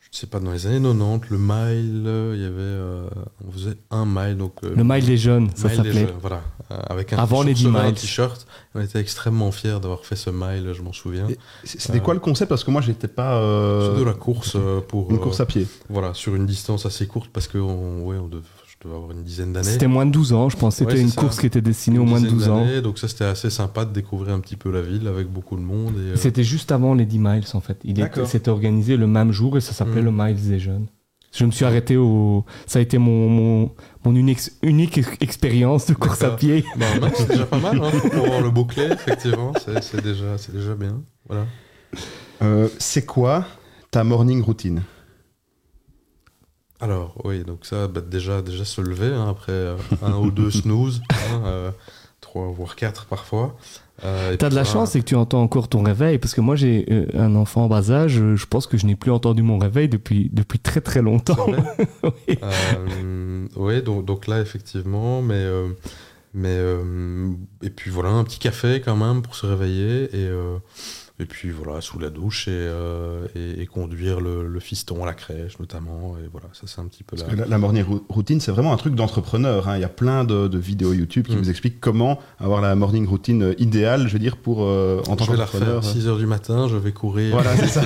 je 0.00 0.08
ne 0.10 0.16
sais 0.16 0.26
pas, 0.26 0.40
dans 0.40 0.50
les 0.50 0.66
années 0.66 0.80
90, 0.82 1.30
le 1.30 1.38
mile, 1.38 2.04
euh, 2.06 2.32
il 2.34 2.42
y 2.42 2.44
avait, 2.44 2.54
euh, 2.58 3.08
on 3.46 3.52
faisait 3.52 3.76
un 3.92 4.04
mile, 4.04 4.36
donc 4.36 4.54
euh, 4.64 4.74
Le 4.74 4.82
Mile 4.82 5.06
des 5.06 5.16
Jeunes, 5.16 5.50
ça 5.54 5.68
s'appelait. 5.68 6.08
Voilà, 6.20 6.42
avec 6.68 7.12
un 7.12 7.18
Avant 7.18 7.44
t-shirt 7.44 7.46
les 7.46 7.54
10 7.54 7.60
sur 7.60 7.76
un 7.76 7.84
miles. 7.84 7.94
t-shirt. 7.94 8.46
On 8.74 8.80
était 8.80 8.98
extrêmement 8.98 9.52
fiers 9.52 9.78
d'avoir 9.80 10.04
fait 10.04 10.16
ce 10.16 10.30
mile, 10.30 10.72
je 10.74 10.82
m'en 10.82 10.92
souviens. 10.92 11.28
C'était 11.62 11.98
Euh, 11.98 12.00
quoi 12.00 12.14
le 12.14 12.20
concept? 12.20 12.48
Parce 12.48 12.64
que 12.64 12.72
moi 12.72 12.80
j'étais 12.80 13.06
pas. 13.08 13.36
euh, 13.38 13.92
C'est 13.94 14.00
de 14.00 14.04
la 14.04 14.14
course 14.14 14.56
euh, 14.56 14.80
pour 14.80 15.08
Une 15.12 15.20
course 15.20 15.38
à 15.38 15.46
pied. 15.46 15.68
Voilà, 15.88 16.12
sur 16.12 16.34
une 16.34 16.46
distance 16.46 16.86
assez 16.86 17.06
courte 17.06 17.30
parce 17.32 17.46
que 17.46 17.58
on, 17.58 18.02
ouais, 18.04 18.16
on 18.16 18.26
dev- 18.26 18.42
je 18.80 18.86
devais 18.88 18.96
avoir 18.96 19.10
une 19.12 19.22
dizaine 19.24 19.52
d'années. 19.52 19.66
C'était 19.68 19.86
moins 19.88 20.06
de 20.06 20.12
12 20.12 20.32
ans, 20.32 20.48
je 20.48 20.56
pense. 20.56 20.76
C'était 20.76 20.92
Ouais, 20.94 21.00
une 21.00 21.08
ça. 21.08 21.20
course 21.20 21.40
qui 21.40 21.46
était 21.46 21.60
destinée 21.60 21.98
aux 21.98 22.04
moins 22.04 22.20
de 22.20 22.28
dizaine 22.28 22.38
12 22.38 22.48
ans. 22.48 22.82
Donc 22.82 22.98
ça, 22.98 23.08
c'était 23.08 23.24
assez 23.24 23.50
sympa 23.50 23.84
de 23.84 23.92
découvrir 23.92 24.34
un 24.34 24.40
petit 24.40 24.56
peu 24.56 24.70
la 24.70 24.80
ville 24.82 25.08
avec 25.08 25.26
beaucoup 25.28 25.56
de 25.56 25.60
monde. 25.62 25.94
Et, 25.96 26.12
euh, 26.12 26.16
C'était 26.16 26.44
juste 26.44 26.70
avant 26.70 26.94
les 26.94 27.04
10 27.04 27.18
miles 27.18 27.44
en 27.54 27.60
fait. 27.60 27.78
Il. 27.84 28.08
C'était 28.26 28.50
organisé 28.50 28.96
le 28.96 29.06
même 29.08 29.32
jour 29.32 29.56
et 29.56 29.60
ça 29.60 29.72
s'appelait 29.72 30.00
Mm. 30.02 30.04
le 30.04 30.12
Miles 30.12 30.48
des 30.48 30.58
Jeunes. 30.60 30.86
Je 31.32 31.44
me 31.44 31.50
suis 31.50 31.64
arrêté 31.64 31.96
au. 31.96 32.44
Ça 32.66 32.78
a 32.78 32.82
été 32.82 32.96
mon, 32.98 33.28
mon, 33.28 33.70
mon 34.04 34.14
unique, 34.14 34.40
unique 34.62 34.96
ex- 34.98 35.10
expérience 35.20 35.86
de 35.86 35.94
course 35.94 36.22
à 36.22 36.30
pied. 36.30 36.64
bah, 36.78 36.86
c'est 37.14 37.28
déjà 37.28 37.44
pas 37.46 37.58
mal 37.58 37.80
hein, 37.82 37.90
pour 38.12 38.24
avoir 38.26 38.40
le 38.40 38.50
bouclé, 38.50 38.84
effectivement. 38.84 39.52
C'est 39.82 40.02
déjà, 40.02 40.38
c'est 40.38 40.54
déjà 40.54 40.74
bien. 40.74 41.02
Voilà. 41.28 41.44
Euh, 42.42 42.68
c'est 42.78 43.04
quoi 43.04 43.44
ta 43.90 44.04
morning 44.04 44.40
routine? 44.42 44.82
Alors, 46.80 47.14
oui, 47.24 47.42
donc 47.42 47.66
ça, 47.66 47.88
bah, 47.88 48.00
déjà, 48.00 48.40
déjà 48.40 48.64
se 48.64 48.80
lever 48.80 49.12
hein, 49.12 49.28
après 49.28 49.52
euh, 49.52 49.76
un 50.02 50.14
ou 50.14 50.30
deux 50.30 50.50
snooze, 50.50 51.02
hein, 51.10 51.42
euh, 51.44 51.70
trois 52.20 52.46
voire 52.48 52.76
quatre 52.76 53.06
parfois. 53.06 53.56
Euh, 54.04 54.36
T'as 54.36 54.48
de 54.48 54.54
la 54.54 54.62
chance, 54.62 54.92
c'est 54.92 55.00
que 55.00 55.04
tu 55.04 55.16
entends 55.16 55.42
encore 55.42 55.66
ton 55.66 55.82
réveil, 55.82 56.18
parce 56.18 56.34
que 56.34 56.40
moi 56.40 56.54
j'ai 56.54 56.86
un 57.14 57.34
enfant 57.34 57.64
en 57.64 57.68
bas 57.68 57.90
âge, 57.90 58.12
je 58.12 58.46
pense 58.46 58.68
que 58.68 58.78
je 58.78 58.86
n'ai 58.86 58.94
plus 58.94 59.10
entendu 59.10 59.42
mon 59.42 59.58
réveil 59.58 59.88
depuis, 59.88 60.30
depuis 60.32 60.60
très 60.60 60.80
très 60.80 61.02
longtemps. 61.02 61.46
Oui. 62.04 62.38
Ouais, 63.56 63.82
donc, 63.82 64.04
donc 64.04 64.28
là, 64.28 64.40
effectivement, 64.40 65.20
mais, 65.20 65.44
mais 66.32 66.56
et 67.62 67.70
puis 67.70 67.90
voilà, 67.90 68.10
un 68.10 68.22
petit 68.22 68.38
café 68.38 68.80
quand 68.80 68.94
même 68.94 69.20
pour 69.20 69.34
se 69.34 69.46
réveiller, 69.46 70.04
et, 70.16 70.30
et 71.20 71.24
puis 71.26 71.50
voilà, 71.50 71.80
sous 71.80 71.98
la 71.98 72.10
douche, 72.10 72.48
et, 72.48 72.52
euh, 72.52 73.26
et, 73.34 73.62
et 73.62 73.66
conduire 73.66 74.20
le, 74.20 74.46
le 74.46 74.60
fiston 74.60 75.02
à 75.02 75.06
la 75.06 75.14
crèche, 75.14 75.58
notamment, 75.58 76.16
et 76.22 76.28
voilà, 76.30 76.46
ça 76.52 76.62
c'est 76.66 76.80
un 76.80 76.84
petit 76.86 77.02
peu 77.02 77.16
Parce 77.16 77.28
que 77.28 77.36
la, 77.36 77.46
la 77.46 77.58
morning 77.58 77.82
rou- 77.84 78.04
routine, 78.08 78.40
c'est 78.40 78.52
vraiment 78.52 78.72
un 78.72 78.76
truc 78.76 78.94
d'entrepreneur. 78.94 79.68
hein. 79.68 79.76
Il 79.76 79.80
y 79.80 79.84
a 79.84 79.88
plein 79.88 80.24
de, 80.24 80.48
de 80.48 80.58
vidéos 80.58 80.92
YouTube 80.92 81.26
qui 81.26 81.34
Mm. 81.36 81.38
vous 81.38 81.50
expliquent 81.50 81.80
comment 81.80 82.18
avoir 82.38 82.60
la 82.60 82.74
morning 82.74 83.06
routine 83.06 83.42
euh, 83.42 83.54
idéale, 83.58 84.06
je 84.08 84.12
veux 84.12 84.18
dire, 84.18 84.36
pour 84.36 84.58
euh, 84.62 85.00
en 85.08 85.16
tant 85.16 85.24
Je 85.24 85.32
vais 85.32 85.36
la 85.36 85.44
qu'entrepreneur. 85.44 85.82
refaire 85.84 86.14
6h 86.14 86.18
du 86.18 86.26
matin, 86.26 86.68
je 86.68 86.76
vais 86.76 86.92
courir. 86.92 87.32
Voilà, 87.32 87.56
c'est 87.56 87.66
ça. 87.66 87.82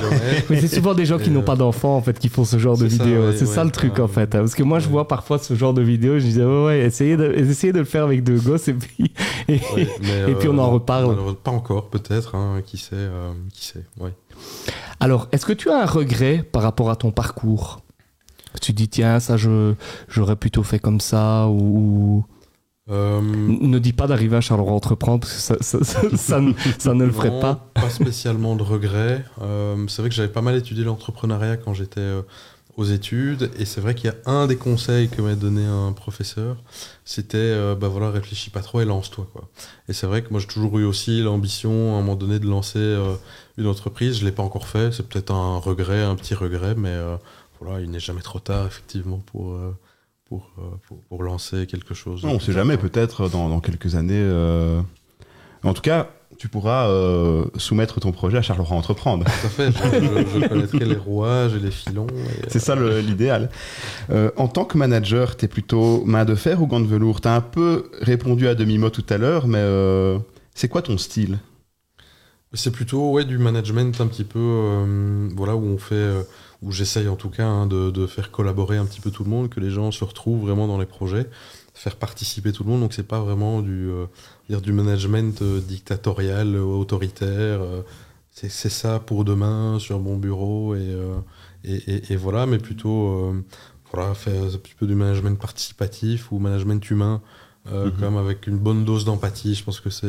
Mais 0.49 0.59
c'est 0.61 0.67
souvent 0.75 0.93
des 0.93 1.05
gens 1.05 1.17
qui 1.17 1.29
n'ont 1.29 1.41
euh, 1.41 1.43
pas 1.43 1.55
d'enfants 1.55 1.95
en 1.95 2.01
fait 2.01 2.19
qui 2.19 2.29
font 2.29 2.45
ce 2.45 2.57
genre 2.59 2.77
de 2.77 2.85
vidéos. 2.85 3.27
ouais, 3.29 3.35
c'est 3.37 3.45
ça 3.45 3.61
ouais. 3.61 3.65
le 3.65 3.71
truc 3.71 3.93
Ah, 3.97 4.03
en 4.03 4.07
fait. 4.07 4.35
hein. 4.35 4.39
Parce 4.39 4.55
que 4.55 4.63
moi 4.63 4.79
je 4.79 4.87
vois 4.89 5.07
parfois 5.07 5.37
ce 5.39 5.53
genre 5.55 5.73
de 5.73 5.81
vidéos, 5.81 6.19
je 6.19 6.23
disais 6.25 6.43
ouais, 6.43 6.65
ouais 6.65 6.79
essayez 6.81 7.17
de, 7.17 7.31
essayez 7.33 7.73
de 7.73 7.79
le 7.79 7.85
faire 7.85 8.03
avec 8.03 8.23
deux 8.23 8.37
gosses 8.39 8.67
et 8.67 8.73
puis. 8.73 9.11
et- 9.47 9.59
Ouais, 9.75 9.87
mais, 10.01 10.31
Et 10.31 10.35
puis 10.35 10.47
on 10.49 10.57
en 10.57 10.69
reparle. 10.69 11.15
Pas 11.43 11.51
encore, 11.51 11.89
peut-être, 11.89 12.35
hein, 12.35 12.61
qui 12.65 12.77
sait, 12.77 12.89
euh, 12.93 13.22
qui 13.53 13.65
sait, 13.65 13.85
ouais. 13.99 14.13
Alors, 14.99 15.27
est-ce 15.31 15.45
que 15.45 15.53
tu 15.53 15.69
as 15.69 15.81
un 15.81 15.85
regret 15.85 16.43
par 16.43 16.61
rapport 16.63 16.89
à 16.89 16.95
ton 16.95 17.11
parcours? 17.11 17.81
Tu 18.61 18.71
dis 18.73 18.87
tiens 18.87 19.19
ça 19.19 19.35
je 19.35 19.73
j'aurais 20.07 20.35
plutôt 20.35 20.63
fait 20.63 20.79
comme 20.79 20.99
ça 20.99 21.47
ou. 21.47 22.25
Euh, 22.89 23.21
Ne 23.21 23.79
dis 23.79 23.93
pas 23.93 24.07
d'arriver 24.07 24.35
à 24.35 24.41
Charleroi 24.41 24.73
entreprendre 24.73 25.21
parce 25.21 25.33
que 25.33 25.39
ça, 25.39 25.55
ça, 25.61 25.83
ça- 25.83 26.01
ça 26.77 26.93
ne, 26.93 27.05
le 27.05 27.11
ferait 27.13 27.29
Non, 27.29 27.39
pas. 27.39 27.69
Pas 27.73 27.89
spécialement 27.89 28.55
de 28.57 28.63
regrets. 28.63 29.23
Euh, 29.41 29.87
c'est 29.87 30.01
vrai 30.01 30.09
que 30.09 30.15
j'avais 30.15 30.27
pas 30.31 30.41
mal 30.41 30.55
étudié 30.55 30.83
l'entrepreneuriat 30.83 31.55
quand 31.57 31.73
j'étais 31.73 32.01
euh, 32.01 32.21
aux 32.75 32.85
études, 32.85 33.51
et 33.59 33.65
c'est 33.65 33.81
vrai 33.81 33.93
qu'il 33.93 34.09
y 34.09 34.13
a 34.13 34.15
un 34.25 34.47
des 34.47 34.55
conseils 34.55 35.07
que 35.07 35.21
m'a 35.21 35.35
donné 35.35 35.63
un 35.63 35.91
professeur, 35.91 36.57
c'était 37.05 37.37
euh, 37.37 37.75
bah 37.75 37.87
voilà, 37.87 38.09
réfléchis 38.09 38.49
pas 38.49 38.61
trop 38.61 38.81
et 38.81 38.85
lance-toi 38.85 39.27
quoi. 39.31 39.47
Et 39.87 39.93
c'est 39.93 40.07
vrai 40.07 40.23
que 40.23 40.29
moi 40.31 40.39
j'ai 40.39 40.47
toujours 40.47 40.79
eu 40.79 40.83
aussi 40.85 41.21
l'ambition 41.21 41.95
à 41.95 41.99
un 41.99 42.01
moment 42.01 42.15
donné 42.15 42.39
de 42.39 42.47
lancer 42.47 42.79
euh, 42.79 43.13
une 43.57 43.67
entreprise. 43.67 44.17
Je 44.19 44.25
l'ai 44.25 44.31
pas 44.31 44.41
encore 44.41 44.67
fait. 44.67 44.91
C'est 44.91 45.07
peut-être 45.07 45.31
un 45.31 45.57
regret, 45.57 46.01
un 46.01 46.15
petit 46.15 46.33
regret, 46.33 46.73
mais 46.75 46.89
euh, 46.89 47.15
voilà, 47.59 47.79
il 47.79 47.91
n'est 47.91 47.99
jamais 47.99 48.21
trop 48.21 48.39
tard 48.39 48.65
effectivement 48.65 49.21
pour 49.25 49.53
euh, 49.53 49.77
pour, 50.25 50.51
pour, 50.87 50.99
pour 51.03 51.23
lancer 51.23 51.67
quelque 51.67 51.93
chose. 51.93 52.23
Non, 52.23 52.31
on 52.31 52.39
sait 52.39 52.53
jamais, 52.53 52.77
peut-être 52.77 53.29
dans, 53.29 53.49
dans 53.49 53.59
quelques 53.59 53.93
années. 53.93 54.27
En 55.63 55.73
tout 55.73 55.81
cas, 55.81 56.09
tu 56.43 56.49
pourras 56.49 56.89
euh, 56.89 57.45
soumettre 57.55 58.01
ton 58.01 58.11
projet 58.11 58.37
à 58.37 58.41
Charleroi 58.41 58.75
Entreprendre. 58.75 59.23
Tout 59.23 59.47
à 59.47 59.49
fait. 59.49 59.71
Je, 59.71 59.99
je- 60.01 60.41
je 60.41 60.47
connaîtrai 60.49 60.79
les 60.83 60.97
rouages 60.97 61.53
et 61.55 61.59
les 61.59 61.71
filons. 61.71 62.05
et, 62.07 62.49
C'est 62.49 62.59
ça 62.59 62.75
l'idéal. 62.75 63.49
Euh, 64.11 64.29
en 64.35 64.49
tant 64.49 64.65
que 64.65 64.77
manager, 64.77 65.37
tu 65.37 65.45
es 65.45 65.47
plutôt 65.47 66.03
main 66.05 66.25
de 66.25 66.35
fer 66.35 66.61
ou 66.61 66.67
gant 66.67 66.81
de 66.81 66.85
velours? 66.85 67.21
Tu 67.21 67.29
as 67.29 67.33
un 67.33 67.39
peu 67.39 67.89
répondu 68.01 68.49
à 68.49 68.55
demi-mot 68.55 68.89
tout 68.89 69.05
à 69.09 69.17
l'heure, 69.17 69.47
mais 69.47 69.59
euh, 69.61 70.17
c'est 70.53 70.67
quoi 70.67 70.81
ton 70.81 70.97
style? 70.97 71.37
C'est 72.55 72.71
plutôt 72.71 73.11
ouais, 73.11 73.25
du 73.25 73.39
management 73.39 73.99
un 73.99 74.07
petit 74.07 74.23
peu, 74.23 74.39
euh, 74.39 75.29
voilà, 75.35 75.55
où 75.55 75.63
on 75.65 75.77
fait, 75.79 75.95
euh, 75.95 76.23
où 76.61 76.71
j'essaye 76.71 77.07
en 77.07 77.15
tout 77.15 77.29
cas 77.29 77.47
hein, 77.47 77.65
de, 77.65 77.89
de 77.89 78.05
faire 78.05 78.29
collaborer 78.31 78.77
un 78.77 78.85
petit 78.85 79.01
peu 79.01 79.09
tout 79.09 79.23
le 79.23 79.29
monde, 79.31 79.49
que 79.49 79.59
les 79.59 79.71
gens 79.71 79.91
se 79.91 80.03
retrouvent 80.03 80.41
vraiment 80.41 80.67
dans 80.67 80.77
les 80.77 80.85
projets, 80.85 81.27
faire 81.73 81.95
participer 81.95 82.51
tout 82.51 82.63
le 82.63 82.69
monde. 82.69 82.81
Donc 82.81 82.93
c'est 82.93 83.07
pas 83.07 83.21
vraiment 83.21 83.61
du, 83.63 83.89
euh, 83.89 84.05
dire 84.49 84.61
du 84.61 84.71
management 84.71 85.41
euh, 85.41 85.59
dictatorial, 85.61 86.55
autoritaire. 86.57 87.61
c'est 88.31 88.49
ça 88.69 88.99
pour 88.99 89.25
demain 89.25 89.79
sur 89.79 89.99
mon 89.99 90.17
bureau 90.17 90.75
et, 90.75 90.95
et, 91.63 91.75
et- 91.75 92.13
et 92.13 92.15
voilà, 92.15 92.45
mais 92.45 92.57
plutôt 92.59 93.33
voilà, 93.91 94.13
faire 94.15 94.43
un 94.43 94.57
petit 94.57 94.73
peu 94.75 94.87
du 94.87 94.95
management 94.95 95.39
participatif 95.39 96.31
ou 96.31 96.39
management 96.39 96.87
humain, 96.89 97.21
quand 97.65 98.01
même 98.01 98.17
avec 98.17 98.47
une 98.47 98.57
bonne 98.57 98.85
dose 98.85 99.05
d'empathie. 99.05 99.55
Je 99.55 99.63
pense 99.63 99.79
que 99.79 99.89
c'est 99.89 100.07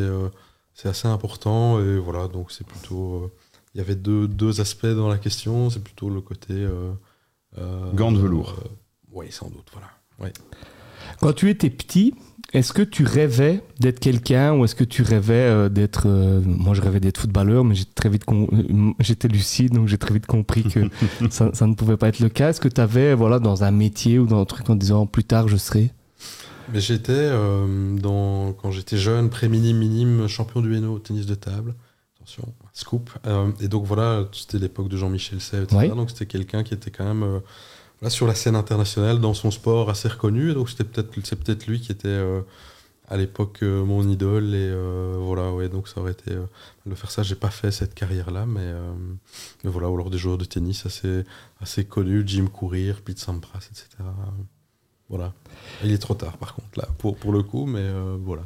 c'est 0.75 0.89
assez 0.89 1.09
important 1.09 1.81
et 1.81 1.97
voilà, 1.99 2.29
donc 2.29 2.51
c'est 2.53 2.67
plutôt. 2.67 3.15
euh, 3.25 3.33
Il 3.75 3.79
y 3.79 3.81
avait 3.81 3.95
deux, 3.97 4.29
deux 4.29 4.61
aspects 4.61 4.87
dans 4.87 5.09
la 5.09 5.19
question, 5.19 5.71
c'est 5.71 5.83
plutôt 5.83 6.11
le 6.11 6.21
côté. 6.21 6.53
Euh, 6.55 6.93
euh, 7.59 7.93
Gants 7.93 8.13
de 8.13 8.19
velours. 8.19 8.57
oui, 9.13 9.27
sans 9.31 9.49
doute, 9.49 9.69
voilà. 9.73 9.89
Ouais. 10.21 10.33
Quand 11.21 11.33
tu 11.33 11.49
étais 11.51 11.71
petit, 11.71 12.15
est-ce 12.53 12.73
que 12.73 12.83
tu 12.83 13.05
rêvais 13.05 13.63
d'être 13.79 14.01
quelqu'un 14.01 14.55
ou 14.55 14.65
est-ce 14.65 14.75
que 14.75 14.85
tu 14.85 15.03
rêvais 15.03 15.35
euh, 15.35 15.69
d'être. 15.69 16.05
euh, 16.09 16.41
moi, 16.45 16.75
je 16.75 16.81
rêvais 16.83 16.99
d'être 17.01 17.19
footballeur, 17.19 17.65
mais 17.65 17.75
j'ai 17.75 17.85
très 17.85 18.09
vite 18.09 18.23
euh, 18.29 18.93
j'étais 19.01 19.29
lucide, 19.29 19.73
donc 19.75 19.87
j'ai 19.89 19.99
très 19.99 20.15
vite 20.15 20.27
compris 20.27 20.65
que 20.65 20.89
ça, 21.31 21.51
ça 21.53 21.67
ne 21.67 21.75
pouvait 21.75 21.97
pas 21.97 22.09
être 22.09 22.21
le 22.21 22.29
cas. 22.29 22.51
Est-ce 22.51 22.61
que 22.61 22.69
tu 22.69 22.81
avais, 22.81 23.15
voilà, 23.15 23.39
dans 23.39 23.63
un 23.65 23.71
métier 23.71 24.19
ou 24.19 24.27
dans 24.27 24.41
un 24.41 24.45
truc 24.45 24.69
en 24.71 24.75
disant 24.77 25.07
plus 25.07 25.25
tard 25.25 25.47
je 25.49 25.57
serai? 25.57 25.93
Mais 26.73 26.81
j'étais, 26.81 27.13
euh, 27.15 27.97
dans, 27.99 28.53
quand 28.53 28.71
j'étais 28.71 28.97
jeune, 28.97 29.31
pré-minime, 29.31 29.77
minime, 29.77 30.29
champion 30.29 30.61
du 30.61 30.75
Hainaut 30.77 30.95
au 30.95 30.99
tennis 30.99 31.27
de 31.27 31.35
table. 31.35 31.75
Attention, 32.17 32.55
scoop. 32.73 33.11
Euh, 33.27 33.51
et 33.61 33.69
donc 33.69 33.85
voilà, 33.85 34.27
c'était 34.33 34.59
l'époque 34.59 34.89
de 34.89 34.97
Jean-Michel 34.97 35.41
Sey, 35.41 35.63
etc. 35.63 35.77
Ouais. 35.77 35.89
Donc 35.89 36.11
c'était 36.11 36.27
quelqu'un 36.27 36.63
qui 36.63 36.75
était 36.75 36.91
quand 36.91 37.05
même 37.05 37.23
euh, 37.23 38.09
sur 38.09 38.27
la 38.27 38.35
scène 38.35 38.57
internationale, 38.57 39.21
dans 39.21 39.35
son 39.35 39.51
sport, 39.51 39.91
assez 39.91 40.09
reconnu. 40.09 40.51
Et 40.51 40.55
donc 40.55 40.71
c'était 40.71 40.85
peut-être, 40.85 41.11
c'est 41.25 41.37
peut-être 41.37 41.67
lui 41.67 41.81
qui 41.81 41.93
était 41.93 42.23
à 43.09 43.17
l'époque 43.17 43.63
mon 43.63 44.09
idole. 44.09 44.55
Et 44.55 44.73
voilà, 45.19 45.53
ouais, 45.53 45.69
donc 45.69 45.89
ça 45.89 46.01
aurait 46.01 46.13
été 46.13 46.33
de 46.87 46.95
faire 46.95 47.11
ça. 47.11 47.23
J'ai 47.23 47.35
pas 47.35 47.51
fait 47.51 47.71
cette 47.71 47.95
carrière-là, 47.95 48.47
mais, 48.47 48.73
mais 49.65 49.71
voilà, 49.71 49.91
ou 49.91 49.95
alors 49.95 50.11
des 50.11 50.19
joueurs 50.19 50.39
de 50.39 50.45
tennis 50.45 50.87
assez, 50.87 51.25
assez 51.61 51.85
connus, 51.85 52.25
Jim 52.27 52.47
Courir, 52.47 53.01
Pete 53.03 53.19
Sampras, 53.19 53.69
etc. 53.71 53.87
Voilà. 55.11 55.33
Il 55.85 55.93
est 55.93 55.99
trop 55.99 56.15
tard, 56.15 56.37
par 56.39 56.55
contre, 56.55 56.69
là, 56.77 56.89
pour, 56.99 57.17
pour 57.17 57.31
le 57.33 57.43
coup, 57.43 57.67
mais 57.67 57.81
euh, 57.81 58.17
voilà. 58.25 58.43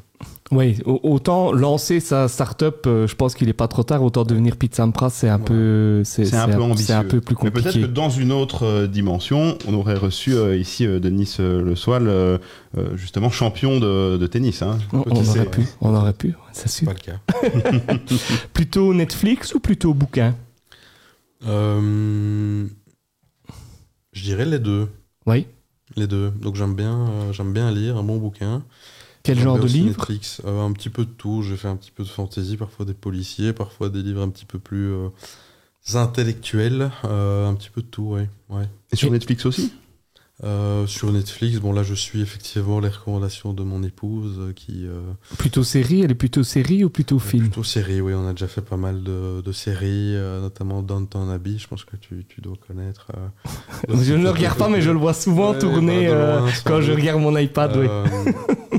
Oui, 0.51 0.79
au- 0.85 0.99
autant 1.05 1.53
lancer 1.53 2.01
sa 2.01 2.27
start-up, 2.27 2.85
euh, 2.87 3.07
je 3.07 3.15
pense 3.15 3.35
qu'il 3.37 3.47
n'est 3.47 3.53
pas 3.53 3.69
trop 3.69 3.85
tard. 3.85 4.03
Autant 4.03 4.25
devenir 4.25 4.57
Pizza 4.57 4.83
Sampras, 4.83 5.11
c'est 5.11 5.29
un 5.29 5.39
Ouais. 5.39 5.45
peu, 5.45 6.03
c'est 6.05 6.35
un 6.35 6.49
peu 6.49 6.61
ambitieux. 6.61 6.87
c'est 6.87 6.93
un 6.95 7.05
peu 7.05 7.21
plus 7.21 7.37
Mais 7.43 7.51
peut-être 7.53 7.67
compliqué. 7.67 7.87
que 7.87 7.93
dans 7.93 8.11
une 8.11 8.33
autre 8.33 8.65
euh, 8.65 8.87
dimension, 8.89 9.57
on 9.69 9.75
aurait 9.75 9.95
reçu 9.95 10.35
euh, 10.35 10.57
ici 10.57 10.85
euh, 10.87 10.99
Denis 10.99 11.37
euh, 11.39 11.63
Le 11.63 11.77
Soil, 11.77 12.11
justement 12.97 13.31
champion 13.31 13.79
de, 13.79 14.17
de 14.17 14.27
tennis. 14.27 14.63
hein. 14.63 14.79
On, 14.93 15.01
aurait 15.11 15.47
pu, 15.47 15.63
on 15.81 15.95
aurait 15.95 16.13
pu, 16.13 16.35
c'est 16.53 16.69
C'est 16.69 16.85
sûr. 16.85 16.87
pas 16.87 16.95
le 16.95 16.99
cas. 16.99 17.95
Plutôt 18.53 18.93
Netflix 18.95 19.55
ou 19.55 19.61
plutôt 19.61 19.95
bouquin? 19.95 20.35
Euh, 21.47 22.67
je 24.13 24.23
dirais 24.23 24.45
les 24.45 24.59
deux. 24.59 24.89
Oui. 25.27 25.47
Les 25.97 26.07
deux. 26.07 26.31
Donc 26.31 26.55
j'aime 26.57 26.75
bien, 26.75 27.09
euh, 27.09 27.33
j'aime 27.33 27.53
bien 27.53 27.71
lire 27.71 27.97
un 27.97 28.03
bon 28.03 28.19
bouquin. 28.19 28.63
Quel 29.23 29.39
genre 29.39 29.59
de 29.59 29.67
livre 29.67 29.89
Netflix. 29.99 30.41
Euh, 30.45 30.65
Un 30.65 30.73
petit 30.73 30.91
peu 30.91 31.05
de 31.05 31.11
tout. 31.11 31.43
J'ai 31.43 31.57
fait 31.57 31.69
un 31.69 31.77
petit 31.77 31.91
peu 31.91 32.03
de 32.03 32.09
fantasy, 32.09 32.57
parfois 32.57 32.85
des 32.87 32.95
policiers, 32.95 33.53
parfois 33.53 33.89
des 33.89 34.03
livres 34.03 34.23
un 34.23 34.29
petit 34.31 34.45
peu 34.47 34.59
plus 34.59 34.91
euh, 34.93 35.09
intellectuels. 35.95 36.91
euh, 37.05 37.49
un 37.49 37.55
petit 37.55 37.71
peu 37.71 37.83
de 37.83 37.87
tout, 37.87 38.05
ouais. 38.05 38.29
ouais. 38.49 38.69
Et 38.93 38.97
sur 38.97 39.09
Et- 39.09 39.13
Netflix 39.13 39.45
aussi? 39.47 39.73
Euh, 40.45 40.87
sur 40.87 41.11
Netflix, 41.11 41.59
bon 41.59 41.73
là 41.73 41.83
je 41.83 41.95
suis 41.95 42.21
effectivement 42.21 42.79
les 42.79 42.91
recommandations 42.91 43.53
de 43.53 43.65
mon 43.65 43.83
épouse 43.83 44.37
euh, 44.39 44.53
qui... 44.53 44.87
euh, 44.87 45.01
Plutôt 45.37 45.65
série 45.65 46.03
Elle 46.03 46.13
est 46.13 46.15
plutôt 46.15 46.45
série 46.45 46.85
ou 46.85 46.91
plutôt 46.91 47.19
film? 47.19 47.47
Plutôt 47.47 47.65
série, 47.65 48.01
oui, 48.01 48.13
on 48.15 48.25
a 48.29 48.31
déjà 48.31 48.47
fait 48.47 48.61
pas 48.61 48.77
mal 48.77 49.03
de, 49.03 49.41
de 49.41 49.51
séries, 49.53 50.15
euh, 50.15 50.41
notamment 50.41 50.81
Downton 50.83 51.29
Abbey, 51.31 51.59
je 51.59 51.67
pense 51.67 51.85
que 51.85 51.97
tu, 51.97 52.25
tu 52.29 52.41
dois 52.41 52.55
connaître. 52.69 53.09
euh. 53.17 53.95
Je 54.01 54.15
ne 54.15 54.23
le 54.23 54.31
regarde 54.31 54.57
pas, 54.59 54.69
mais 54.69 54.81
je 54.81 54.91
le 54.93 54.99
vois 54.99 55.13
souvent 55.13 55.51
Ouais, 55.55 55.59
tourner 55.59 56.07
bah, 56.07 56.13
euh, 56.15 56.41
loin, 56.43 56.51
quand 56.65 56.81
je 56.83 56.93
regarde 56.93 57.21
mon 57.21 57.37
iPad. 57.37 57.77
oui. 57.77 57.89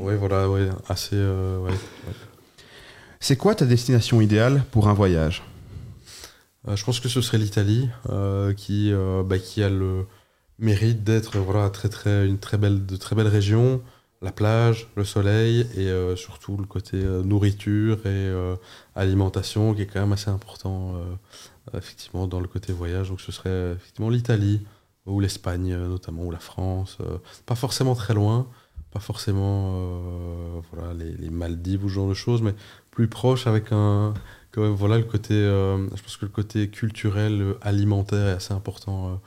Ouais, 0.02 0.16
voilà, 0.16 0.50
ouais, 0.50 0.70
assez. 0.88 1.10
euh, 1.18 1.60
ouais, 1.60 1.72
ouais. 1.72 2.14
C'est 3.20 3.36
quoi 3.36 3.54
ta 3.54 3.66
destination 3.66 4.22
idéale 4.22 4.64
pour 4.72 4.88
un 4.88 4.94
voyage? 4.94 5.44
Euh, 6.70 6.78
je 6.78 6.86
pense 6.86 7.02
que 7.02 7.10
ce 7.10 7.20
serait 7.20 7.38
l'Italie 7.38 7.90
euh, 8.10 8.54
qui, 8.54 8.92
euh, 8.94 9.24
bah, 9.24 9.40
qui 9.40 9.62
a 9.62 9.70
le 9.70 10.06
mérite 10.60 11.04
d'être 11.04 11.38
voilà, 11.40 11.70
très, 11.70 11.90
très, 11.90 12.28
une 12.28 12.38
très 12.38 12.58
belle, 12.58 12.86
de 12.86 12.96
très 12.96 13.16
belles 13.16 13.28
régions. 13.28 13.82
La 14.22 14.34
plage, 14.34 14.88
le 14.98 15.06
soleil 15.06 15.66
et 15.78 15.88
euh, 15.88 16.18
surtout 16.18 16.58
le 16.58 16.66
côté 16.66 16.98
euh, 16.98 17.24
nourriture 17.24 18.00
et 18.00 18.10
euh, 18.10 18.58
alimentation 18.94 19.74
qui 19.74 19.84
est 19.84 19.86
quand 19.86 20.02
même 20.02 20.12
assez 20.12 20.30
important 20.30 20.96
effectivement 21.74 22.28
dans 22.28 22.42
le 22.42 22.48
côté 22.48 22.74
voyage. 22.74 23.10
Donc 23.10 23.22
ce 23.22 23.32
serait 23.32 23.74
effectivement 23.74 24.10
l'Italie 24.10 24.66
ou 25.06 25.22
l'Espagne 25.22 25.74
notamment 25.76 26.24
ou 26.24 26.32
la 26.32 26.40
France. 26.40 26.98
pas 27.46 27.56
forcément 27.56 27.96
très 27.96 28.14
loin, 28.14 28.48
pas 28.92 29.00
forcément 29.00 29.80
voilà, 30.74 30.94
les, 30.94 31.30
Maldives 31.30 31.86
ou 31.86 31.90
ce 31.90 31.94
genre 31.94 32.10
de 32.10 32.14
choses, 32.14 32.42
mais 32.42 32.56
plus 32.92 33.08
proche 33.08 33.48
avec 33.48 33.72
un, 33.72 34.14
quand 34.52 34.64
même, 34.64 34.74
voilà 34.74 34.98
le 34.98 35.06
côté 35.06 35.36
je 35.36 36.02
pense 36.02 36.18
que 36.18 36.26
le 36.26 36.32
côté 36.32 36.70
culturel 36.70 37.56
alimentaire 37.62 38.28
est 38.28 38.34
assez 38.34 38.54
important 38.54 39.22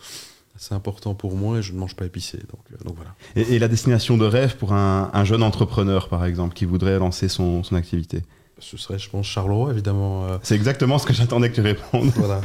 assez 0.56 0.74
important 0.74 1.14
pour 1.14 1.34
moi 1.36 1.58
et 1.58 1.62
je 1.62 1.72
ne 1.72 1.78
mange 1.78 1.96
pas 1.96 2.04
épicé 2.04 2.38
donc, 2.38 2.60
euh, 2.72 2.84
donc 2.84 2.94
voilà 2.96 3.12
et, 3.36 3.54
et 3.54 3.58
la 3.58 3.68
destination 3.68 4.16
de 4.18 4.26
rêve 4.26 4.56
pour 4.56 4.72
un, 4.72 5.10
un 5.12 5.24
jeune 5.24 5.42
entrepreneur, 5.42 6.08
par 6.08 6.24
exemple, 6.24 6.54
qui 6.54 6.64
voudrait 6.66 6.98
lancer 6.98 7.28
son, 7.28 7.62
son 7.64 7.74
activité? 7.76 8.22
Ce 8.58 8.76
serait 8.76 8.96
je 8.98 9.10
pense 9.10 9.26
Charleroi 9.26 9.72
évidemment 9.72 10.24
euh, 10.26 10.36
C'est 10.42 10.54
exactement 10.54 10.98
ce 10.98 11.06
que 11.06 11.12
j'attendais 11.12 11.50
que 11.50 11.56
tu 11.56 11.62
répondes. 11.62 12.10
voilà 12.14 12.40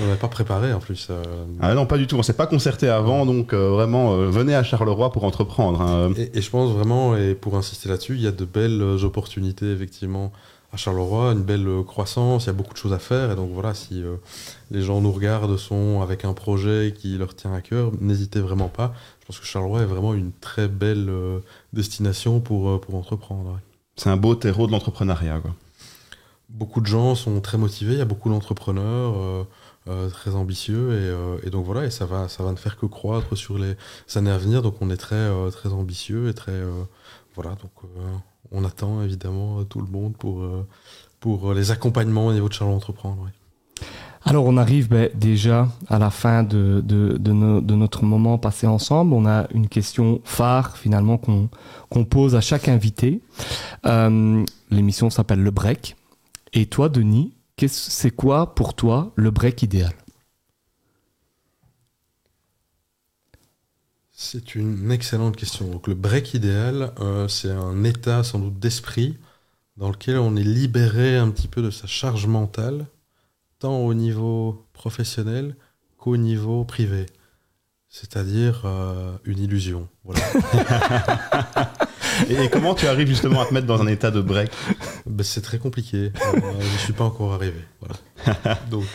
on 0.00 0.04
n'avait 0.06 0.16
pas 0.18 0.28
préparé 0.28 0.72
en 0.72 0.78
plus 0.78 1.08
euh, 1.10 1.22
Ah 1.60 1.74
non, 1.74 1.86
pas 1.86 1.98
du 1.98 2.06
tout. 2.06 2.16
On 2.16 2.22
s'est 2.22 2.34
pas 2.34 2.46
concerté 2.46 2.88
avant, 2.88 3.26
donc 3.26 3.52
euh, 3.52 3.70
vraiment, 3.70 4.12
euh, 4.14 4.28
venez 4.30 4.54
à 4.54 4.62
Charleroi 4.62 5.10
pour 5.10 5.24
entreprendre. 5.24 5.80
hein. 5.82 6.12
et, 6.16 6.38
et 6.38 6.40
je 6.40 6.50
pense 6.50 6.70
vraiment 6.70 7.16
et 7.16 7.34
pour 7.34 7.56
insister 7.56 7.88
là-dessus 7.88 8.14
il 8.14 8.20
y 8.22 8.28
a 8.28 8.32
de 8.32 8.44
belles 8.44 8.80
opportunités 9.04 9.72
effectivement 9.72 10.30
à 10.74 10.76
Charleroi 10.76 11.32
une 11.32 11.42
belle 11.42 11.66
euh, 11.68 11.82
croissance 11.82 12.44
il 12.44 12.46
y 12.48 12.50
a 12.50 12.52
beaucoup 12.52 12.72
de 12.72 12.78
choses 12.78 12.92
à 12.92 12.98
faire 12.98 13.30
et 13.30 13.36
donc 13.36 13.50
voilà 13.52 13.74
si 13.74 14.02
euh, 14.02 14.16
les 14.70 14.82
gens 14.82 15.00
nous 15.00 15.12
regardent 15.12 15.56
sont 15.56 16.02
avec 16.02 16.24
un 16.24 16.34
projet 16.34 16.92
qui 16.96 17.16
leur 17.16 17.34
tient 17.34 17.54
à 17.54 17.60
cœur 17.60 17.92
n'hésitez 18.00 18.40
vraiment 18.40 18.68
pas 18.68 18.92
je 19.20 19.26
pense 19.26 19.38
que 19.38 19.46
Charleroi 19.46 19.82
est 19.82 19.86
vraiment 19.86 20.14
une 20.14 20.32
très 20.32 20.66
belle 20.66 21.08
euh, 21.08 21.38
destination 21.72 22.40
pour, 22.40 22.68
euh, 22.68 22.78
pour 22.78 22.96
entreprendre 22.96 23.52
ouais. 23.52 23.60
C'est 23.96 24.10
un 24.10 24.16
beau 24.16 24.34
terreau 24.34 24.66
de 24.66 24.72
l'entrepreneuriat. 24.72 25.40
beaucoup 26.48 26.80
de 26.80 26.86
gens 26.86 27.14
sont 27.14 27.40
très 27.40 27.56
motivés, 27.56 27.92
il 27.92 27.98
y 27.98 28.02
a 28.02 28.04
beaucoup 28.04 28.28
d'entrepreneurs 28.28 29.46
euh, 29.86 30.08
très 30.08 30.34
ambitieux 30.34 30.92
et, 30.92 31.10
euh, 31.10 31.36
et 31.42 31.50
donc 31.50 31.66
voilà, 31.66 31.84
et 31.84 31.90
ça 31.90 32.06
va, 32.06 32.26
ça 32.30 32.42
va 32.42 32.52
ne 32.52 32.56
faire 32.56 32.78
que 32.78 32.86
croître 32.86 33.36
sur 33.36 33.58
les 33.58 33.76
années 34.14 34.30
à 34.30 34.38
venir. 34.38 34.62
Donc 34.62 34.76
on 34.80 34.88
est 34.88 34.96
très, 34.96 35.14
euh, 35.14 35.50
très 35.50 35.74
ambitieux 35.74 36.30
et 36.30 36.34
très 36.34 36.58
voilà, 37.34 37.50
donc 37.50 37.72
euh, 37.84 38.16
on 38.52 38.64
attend 38.64 39.02
évidemment 39.02 39.60
euh, 39.60 39.64
tout 39.64 39.80
le 39.80 39.86
monde 39.86 40.16
pour, 40.16 40.40
euh, 40.42 40.66
pour 41.20 41.52
les 41.54 41.70
accompagnements 41.70 42.26
au 42.26 42.32
niveau 42.32 42.48
de 42.48 42.52
Charles 42.54 42.72
Entreprendre. 42.72 43.28
Alors 44.26 44.46
on 44.46 44.56
arrive 44.56 44.88
ben, 44.88 45.10
déjà 45.14 45.68
à 45.88 45.98
la 45.98 46.10
fin 46.10 46.42
de, 46.44 46.80
de, 46.82 47.18
de, 47.18 47.32
no- 47.32 47.60
de 47.60 47.74
notre 47.74 48.04
moment 48.04 48.38
passé 48.38 48.66
ensemble. 48.66 49.12
On 49.12 49.26
a 49.26 49.46
une 49.52 49.68
question 49.68 50.20
phare 50.24 50.76
finalement 50.78 51.18
qu'on 51.18 52.04
pose 52.04 52.34
à 52.34 52.40
chaque 52.40 52.68
invité. 52.68 53.20
L'émission 54.70 55.10
s'appelle 55.10 55.42
Le 55.42 55.50
Break. 55.50 55.96
Et 56.54 56.66
toi, 56.66 56.88
Denis, 56.88 57.34
c'est 57.66 58.10
quoi 58.10 58.54
pour 58.54 58.74
toi 58.74 59.12
le 59.16 59.30
break 59.30 59.62
idéal? 59.62 59.92
C'est 64.16 64.54
une 64.54 64.92
excellente 64.92 65.34
question. 65.34 65.66
Donc 65.66 65.88
le 65.88 65.94
break 65.94 66.34
idéal, 66.34 66.92
euh, 67.00 67.26
c'est 67.26 67.50
un 67.50 67.82
état 67.82 68.22
sans 68.22 68.38
doute 68.38 68.60
d'esprit 68.60 69.18
dans 69.76 69.90
lequel 69.90 70.18
on 70.18 70.36
est 70.36 70.44
libéré 70.44 71.16
un 71.16 71.30
petit 71.30 71.48
peu 71.48 71.62
de 71.62 71.70
sa 71.70 71.88
charge 71.88 72.28
mentale, 72.28 72.86
tant 73.58 73.78
au 73.78 73.92
niveau 73.92 74.68
professionnel 74.72 75.56
qu'au 75.98 76.16
niveau 76.16 76.64
privé. 76.64 77.06
C'est-à-dire 77.88 78.62
euh, 78.66 79.16
une 79.24 79.40
illusion. 79.40 79.88
Voilà. 80.04 80.20
Et, 82.28 82.48
comment 82.50 82.76
tu 82.76 82.86
arrives 82.86 83.08
justement 83.08 83.40
à 83.40 83.46
te 83.46 83.54
mettre 83.54 83.66
dans 83.66 83.82
un 83.82 83.88
état 83.88 84.12
de 84.12 84.20
break? 84.20 84.52
Ben, 85.06 85.24
c'est 85.24 85.42
très 85.42 85.58
compliqué. 85.58 86.12
Euh, 86.14 86.40
je 86.60 86.72
ne 86.72 86.78
suis 86.78 86.92
pas 86.92 87.04
encore 87.04 87.32
arrivé. 87.32 87.64
Voilà. 87.80 88.60
Donc, 88.70 88.86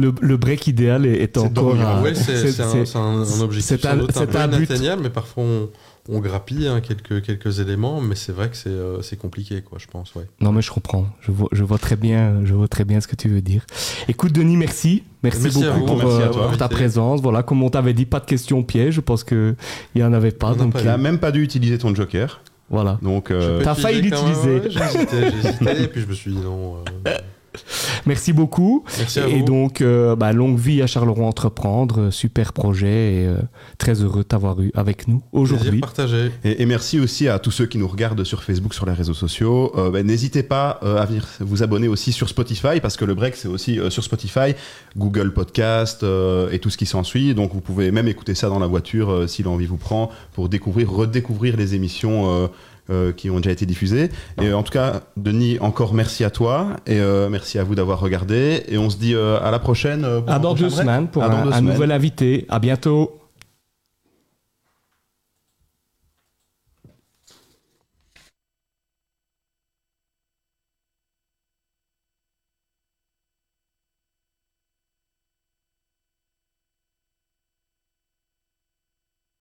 le, 0.00 0.12
le 0.20 0.36
break 0.36 0.66
idéal 0.66 1.06
est, 1.06 1.22
est 1.22 1.36
encore 1.38 1.74
ouais, 2.02 2.14
c'est 2.14 2.36
c'est- 2.50 2.52
c'est 2.86 2.96
un, 2.96 3.02
un- 3.02 3.40
objectif 3.42 3.78
c'est 3.82 3.84
inatteignable, 3.84 5.02
mais 5.02 5.10
parfois 5.10 5.44
on, 5.44 5.68
on 6.08 6.18
grappille 6.18 6.66
hein, 6.66 6.80
quelques, 6.80 7.22
quelques 7.22 7.60
éléments, 7.60 8.00
mais 8.00 8.14
c'est 8.16 8.32
vrai 8.32 8.48
que 8.48 8.56
c'est 8.56 8.70
euh, 8.70 9.02
c'est 9.02 9.16
compliqué, 9.18 9.62
quoi, 9.62 9.78
je 9.80 9.86
pense. 9.86 10.14
Ouais. 10.14 10.24
Non 10.40 10.50
mais 10.50 10.62
je 10.62 10.70
comprends, 10.70 11.06
je 11.20 11.30
vois, 11.30 11.48
je 11.52 11.62
vois 11.62 11.78
très 11.78 11.96
bien, 11.96 12.40
je 12.44 12.54
vois 12.54 12.66
très 12.68 12.84
bien 12.84 13.00
ce 13.00 13.06
que 13.06 13.16
tu 13.16 13.28
veux 13.28 13.42
dire. 13.42 13.64
Écoute 14.08 14.32
Denis, 14.32 14.56
merci, 14.56 15.04
merci, 15.22 15.48
beaucoup 15.50 15.70
vous, 15.70 15.84
pour, 15.84 15.96
merci 15.98 16.22
à 16.22 16.26
euh, 16.26 16.32
toi. 16.32 16.48
pour 16.48 16.56
ta 16.56 16.64
Invité. 16.64 16.74
présence. 16.74 17.20
Voilà, 17.20 17.42
comme 17.42 17.62
on 17.62 17.70
t'avait 17.70 17.92
dit, 17.92 18.06
pas 18.06 18.18
de 18.20 18.26
questions 18.26 18.62
pièges. 18.62 18.94
Je 18.94 19.00
pense 19.00 19.22
que 19.22 19.54
il 19.94 20.00
y 20.00 20.04
en 20.04 20.12
avait 20.12 20.30
pas. 20.32 20.48
On 20.48 20.56
n'a 20.56 20.56
Donc 20.64 20.72
Tu 20.74 20.80
euh, 20.80 20.84
n'as 20.84 20.96
même 20.96 21.18
pas 21.18 21.30
dû 21.30 21.42
utiliser 21.42 21.78
ton 21.78 21.94
joker. 21.94 22.40
voilà. 22.70 22.98
Donc, 23.02 23.30
euh, 23.30 23.60
T'as 23.62 23.74
failli 23.74 24.00
l'utiliser. 24.02 24.60
ouais, 24.60 24.68
hésité, 24.96 25.82
et 25.82 25.86
puis 25.88 26.00
je 26.00 26.06
me 26.06 26.14
suis 26.14 26.32
dit 26.32 26.38
non. 26.40 26.76
Merci 28.06 28.32
beaucoup. 28.32 28.84
Merci 28.98 29.20
à 29.20 29.28
et 29.28 29.38
vous. 29.40 29.44
donc, 29.44 29.80
euh, 29.80 30.16
bah, 30.16 30.32
longue 30.32 30.58
vie 30.58 30.82
à 30.82 30.86
Charleroi 30.86 31.26
Entreprendre, 31.26 32.00
euh, 32.00 32.10
super 32.10 32.52
projet 32.52 32.88
et 33.14 33.26
euh, 33.26 33.36
très 33.78 34.02
heureux 34.02 34.18
de 34.18 34.24
t'avoir 34.24 34.60
eu 34.60 34.70
avec 34.74 35.08
nous 35.08 35.22
aujourd'hui. 35.32 35.80
partagé. 35.80 36.30
Et, 36.44 36.62
et 36.62 36.66
merci 36.66 36.98
aussi 37.00 37.28
à 37.28 37.38
tous 37.38 37.50
ceux 37.50 37.66
qui 37.66 37.78
nous 37.78 37.88
regardent 37.88 38.24
sur 38.24 38.42
Facebook, 38.42 38.74
sur 38.74 38.86
les 38.86 38.92
réseaux 38.92 39.14
sociaux. 39.14 39.72
Euh, 39.76 39.90
ben, 39.90 40.06
N'hésitez 40.06 40.42
pas 40.42 40.80
euh, 40.82 40.98
à 40.98 41.04
venir 41.06 41.26
vous 41.40 41.62
abonner 41.62 41.88
aussi 41.88 42.12
sur 42.12 42.28
Spotify, 42.28 42.80
parce 42.80 42.96
que 42.96 43.04
le 43.04 43.14
break, 43.14 43.36
c'est 43.36 43.48
aussi 43.48 43.78
euh, 43.78 43.90
sur 43.90 44.02
Spotify, 44.04 44.54
Google 44.96 45.32
Podcast 45.32 46.02
euh, 46.02 46.50
et 46.50 46.58
tout 46.58 46.70
ce 46.70 46.76
qui 46.76 46.86
s'ensuit. 46.86 47.34
Donc 47.34 47.52
vous 47.52 47.60
pouvez 47.60 47.90
même 47.90 48.08
écouter 48.08 48.34
ça 48.34 48.48
dans 48.48 48.58
la 48.58 48.66
voiture 48.66 49.10
euh, 49.10 49.26
si 49.26 49.42
l'envie 49.42 49.66
vous 49.66 49.76
prend, 49.76 50.10
pour 50.32 50.48
découvrir, 50.48 50.90
redécouvrir 50.90 51.56
les 51.56 51.74
émissions. 51.74 52.48
Euh, 52.88 53.12
qui 53.12 53.30
ont 53.30 53.36
déjà 53.38 53.50
été 53.52 53.66
diffusées. 53.66 54.08
Et 54.40 54.46
euh, 54.48 54.56
en 54.56 54.62
tout 54.62 54.72
cas, 54.72 55.00
Denis, 55.16 55.58
encore 55.60 55.92
merci 55.94 56.24
à 56.24 56.30
toi 56.30 56.68
et 56.86 56.98
euh, 57.00 57.28
merci 57.28 57.58
à 57.58 57.64
vous 57.64 57.74
d'avoir 57.74 58.00
regardé. 58.00 58.62
Et 58.68 58.78
on 58.78 58.88
se 58.90 58.96
dit 58.96 59.14
euh, 59.14 59.38
à 59.42 59.50
la 59.50 59.58
prochaine. 59.58 60.04
euh, 60.04 60.20
pour 60.20 60.30
À 60.30 60.36
un 60.36 60.38
dans 60.40 60.54
deux 60.54 60.70
semaines 60.70 61.08
pour 61.08 61.22
un, 61.22 61.28
deux 61.44 61.50
un 61.52 61.56
semaines. 61.58 61.72
nouvel 61.74 61.92
invité. 61.92 62.46
À 62.48 62.58
bientôt. 62.58 63.19